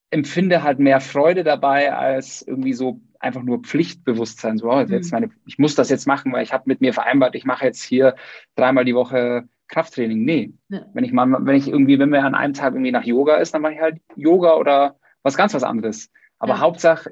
[0.10, 4.58] empfinde halt mehr Freude dabei als irgendwie so einfach nur Pflichtbewusstsein.
[4.58, 5.16] So, oh, jetzt mhm.
[5.20, 7.84] meine, ich muss das jetzt machen, weil ich habe mit mir vereinbart, ich mache jetzt
[7.84, 8.16] hier
[8.56, 10.24] dreimal die Woche Krafttraining.
[10.24, 10.54] Nee.
[10.70, 10.86] Ja.
[10.94, 13.54] Wenn ich mal, wenn ich irgendwie, wenn mir an einem Tag irgendwie nach Yoga ist,
[13.54, 16.10] dann mache ich halt Yoga oder was ganz was anderes.
[16.40, 16.60] Aber ja.
[16.60, 17.12] Hauptsache,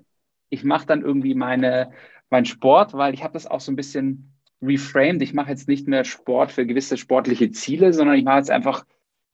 [0.50, 1.92] ich mache dann irgendwie meine,
[2.30, 5.22] meinen Sport, weil ich habe das auch so ein bisschen reframed.
[5.22, 8.86] Ich mache jetzt nicht mehr Sport für gewisse sportliche Ziele, sondern ich mache jetzt einfach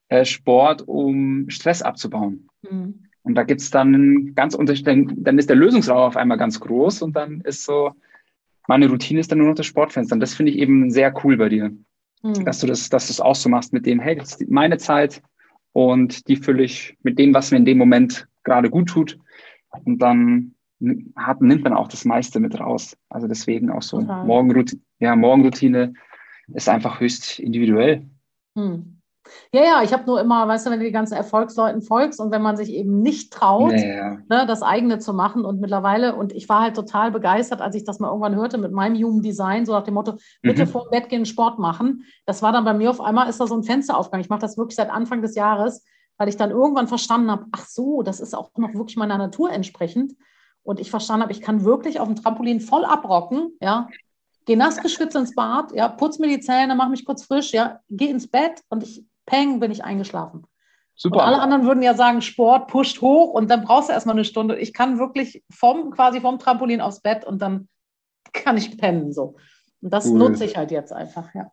[0.09, 2.47] äh, Sport, um Stress abzubauen.
[2.69, 3.05] Mhm.
[3.23, 7.15] Und da gibt's dann ganz unterschiedlich, dann ist der Lösungsraum auf einmal ganz groß und
[7.15, 7.91] dann ist so,
[8.67, 10.15] meine Routine ist dann nur noch das Sportfenster.
[10.15, 11.71] Und das finde ich eben sehr cool bei dir,
[12.21, 12.45] mhm.
[12.45, 14.77] dass du das, dass du es auch so machst mit dem, hey, das ist meine
[14.77, 15.21] Zeit
[15.73, 19.17] und die fülle ich mit dem, was mir in dem Moment gerade gut tut.
[19.85, 20.55] Und dann
[21.15, 22.97] hat, nimmt man auch das meiste mit raus.
[23.09, 25.93] Also deswegen auch so Morgenroutine, ja, Morgenroutine
[26.53, 28.05] ist einfach höchst individuell.
[28.55, 29.00] Hm.
[29.51, 32.31] Ja, ja, ich habe nur immer, weißt du, wenn du die ganzen Erfolgsleuten folgst und
[32.31, 34.17] wenn man sich eben nicht traut, ja, ja.
[34.29, 37.83] Ne, das eigene zu machen und mittlerweile, und ich war halt total begeistert, als ich
[37.83, 40.69] das mal irgendwann hörte mit meinem Human Design, so nach dem Motto, bitte mhm.
[40.69, 42.05] vor dem Bett gehen, Sport machen.
[42.25, 44.21] Das war dann bei mir auf einmal, ist da so ein Fensteraufgang.
[44.21, 45.83] Ich mache das wirklich seit Anfang des Jahres,
[46.17, 49.51] weil ich dann irgendwann verstanden habe, ach so, das ist auch noch wirklich meiner Natur
[49.51, 50.13] entsprechend
[50.63, 53.87] und ich verstanden habe, ich kann wirklich auf dem Trampolin voll abrocken, ja,
[54.45, 57.79] geh nass geschwitzt ins Bad, ja, putz mir die Zähne, mach mich kurz frisch, ja,
[57.89, 60.45] geh ins Bett und ich, peng, bin ich eingeschlafen.
[60.95, 61.17] Super.
[61.17, 64.25] Und alle anderen würden ja sagen, Sport pusht hoch und dann brauchst du erstmal eine
[64.25, 64.59] Stunde.
[64.59, 67.67] Ich kann wirklich vom, quasi vom Trampolin aufs Bett und dann
[68.33, 69.35] kann ich pennen, so.
[69.81, 70.19] Und das cool.
[70.19, 71.51] nutze ich halt jetzt einfach, ja.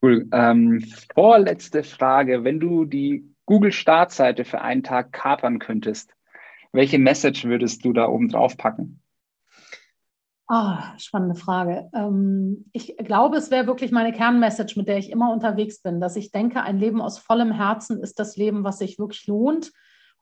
[0.00, 0.26] Cool.
[0.32, 0.82] Ähm,
[1.14, 2.44] vorletzte Frage.
[2.44, 6.14] Wenn du die Google-Startseite für einen Tag kapern könntest,
[6.72, 9.01] welche Message würdest du da oben drauf packen?
[10.54, 11.88] Ah, spannende Frage.
[11.94, 16.14] Ähm, ich glaube, es wäre wirklich meine Kernmessage, mit der ich immer unterwegs bin, dass
[16.14, 19.72] ich denke, ein Leben aus vollem Herzen ist das Leben, was sich wirklich lohnt.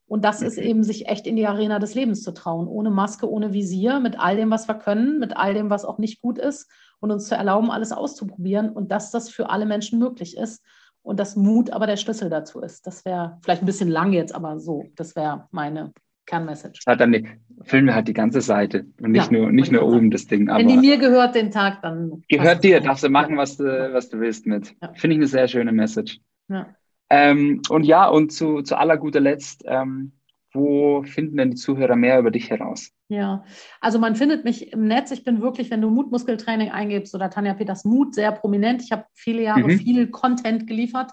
[0.06, 0.46] Und das okay.
[0.46, 3.98] ist eben, sich echt in die Arena des Lebens zu trauen, ohne Maske, ohne Visier,
[3.98, 6.70] mit all dem, was wir können, mit all dem, was auch nicht gut ist
[7.00, 10.64] und uns zu erlauben, alles auszuprobieren und dass das für alle Menschen möglich ist
[11.02, 12.86] und dass Mut aber der Schlüssel dazu ist.
[12.86, 15.92] Das wäre vielleicht ein bisschen lang jetzt, aber so, das wäre meine
[16.30, 16.80] Kernmessage.
[16.86, 17.28] Hat dann die,
[17.62, 20.46] füllen wir halt die ganze Seite und nicht ja, nur, nicht nur oben das Ding.
[20.46, 22.22] Wenn die mir gehört den Tag, dann.
[22.28, 24.74] Gehört dir, darfst du machen, was du, was du willst mit.
[24.80, 24.92] Ja.
[24.94, 26.20] Finde ich eine sehr schöne Message.
[26.48, 26.68] Ja.
[27.10, 30.12] Ähm, und ja, und zu, zu aller guter Letzt, ähm,
[30.52, 32.92] wo finden denn die Zuhörer mehr über dich heraus?
[33.08, 33.44] Ja,
[33.80, 35.10] also man findet mich im Netz.
[35.10, 38.82] Ich bin wirklich, wenn du Mutmuskeltraining eingibst oder Tanja Peters Mut, sehr prominent.
[38.82, 39.78] Ich habe viele Jahre mhm.
[39.78, 41.10] viel Content geliefert.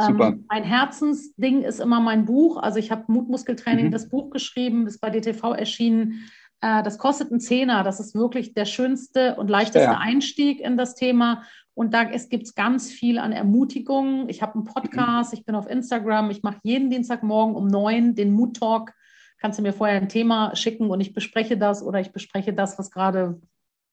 [0.00, 0.28] Super.
[0.28, 2.56] Ähm, mein Herzensding ist immer mein Buch.
[2.56, 3.90] Also ich habe Mutmuskeltraining, mhm.
[3.90, 6.30] das Buch geschrieben, ist bei DTV erschienen.
[6.60, 7.82] Äh, das kostet einen Zehner.
[7.82, 9.98] Das ist wirklich der schönste und leichteste ja.
[9.98, 11.42] Einstieg in das Thema.
[11.74, 14.28] Und da gibt es ganz viel an Ermutigung.
[14.28, 15.38] Ich habe einen Podcast, mhm.
[15.38, 18.92] ich bin auf Instagram, ich mache jeden Dienstagmorgen um neun den Mood Talk.
[19.40, 22.78] Kannst du mir vorher ein Thema schicken und ich bespreche das oder ich bespreche das,
[22.78, 23.40] was gerade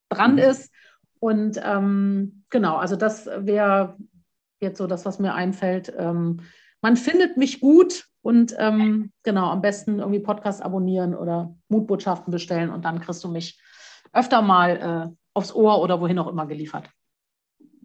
[0.09, 0.39] dran mhm.
[0.39, 0.71] ist.
[1.19, 3.97] Und ähm, genau, also das wäre
[4.65, 5.93] jetzt so das, was mir einfällt.
[5.97, 6.41] Ähm,
[6.81, 12.69] man findet mich gut und ähm, genau, am besten irgendwie Podcast abonnieren oder Mutbotschaften bestellen
[12.69, 13.59] und dann kriegst du mich
[14.13, 16.89] öfter mal äh, aufs Ohr oder wohin auch immer geliefert.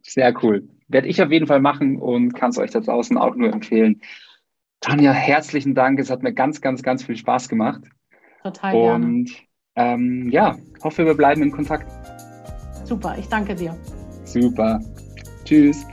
[0.03, 0.69] Sehr cool.
[0.89, 4.01] Werde ich auf jeden Fall machen und kann es euch da draußen auch nur empfehlen.
[4.81, 6.01] Tanja, herzlichen Dank.
[6.01, 7.83] Es hat mir ganz, ganz, ganz viel Spaß gemacht.
[8.43, 9.05] Total gerne.
[9.05, 9.31] Und
[9.77, 11.87] ähm, ja, hoffe, wir bleiben in Kontakt.
[12.85, 13.77] Super, ich danke dir.
[14.25, 14.81] Super.
[15.45, 15.85] Tschüss.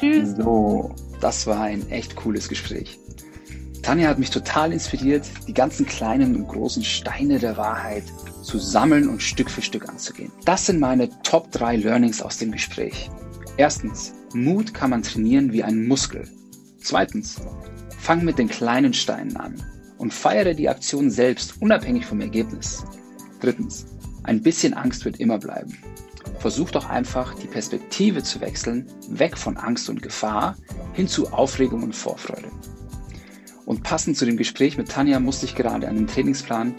[0.00, 0.36] Tschüss.
[0.36, 2.98] So, das war ein echt cooles Gespräch.
[3.82, 8.04] Tanja hat mich total inspiriert, die ganzen kleinen und großen Steine der Wahrheit
[8.42, 10.32] zu sammeln und Stück für Stück anzugehen.
[10.44, 13.10] Das sind meine Top 3 Learnings aus dem Gespräch.
[13.56, 16.28] Erstens, Mut kann man trainieren wie ein Muskel.
[16.82, 17.36] Zweitens,
[17.98, 19.54] fang mit den kleinen Steinen an
[19.98, 22.84] und feiere die Aktion selbst unabhängig vom Ergebnis.
[23.40, 23.86] Drittens,
[24.22, 25.76] ein bisschen Angst wird immer bleiben.
[26.40, 30.56] Versuch doch einfach, die Perspektive zu wechseln, weg von Angst und Gefahr
[30.94, 32.48] hin zu Aufregung und Vorfreude.
[33.66, 36.74] Und passend zu dem Gespräch mit Tanja musste ich gerade an den Trainingsplan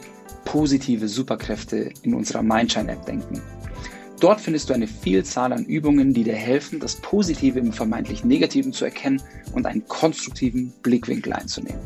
[0.45, 3.39] positive Superkräfte in unserer Mindshine-App denken.
[4.19, 8.73] Dort findest du eine Vielzahl an Übungen, die dir helfen, das Positive im vermeintlich Negativen
[8.73, 9.21] zu erkennen
[9.53, 11.79] und einen konstruktiven Blickwinkel einzunehmen.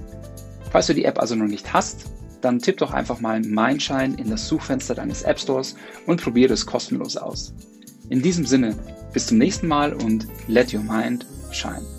[0.72, 2.06] Falls du die App also noch nicht hast,
[2.46, 5.76] dann tipp doch einfach mal Mindshine in das Suchfenster deines App Stores
[6.06, 7.54] und probiere es kostenlos aus.
[8.10, 8.76] In diesem Sinne,
[9.14, 11.95] bis zum nächsten Mal und let your mind shine.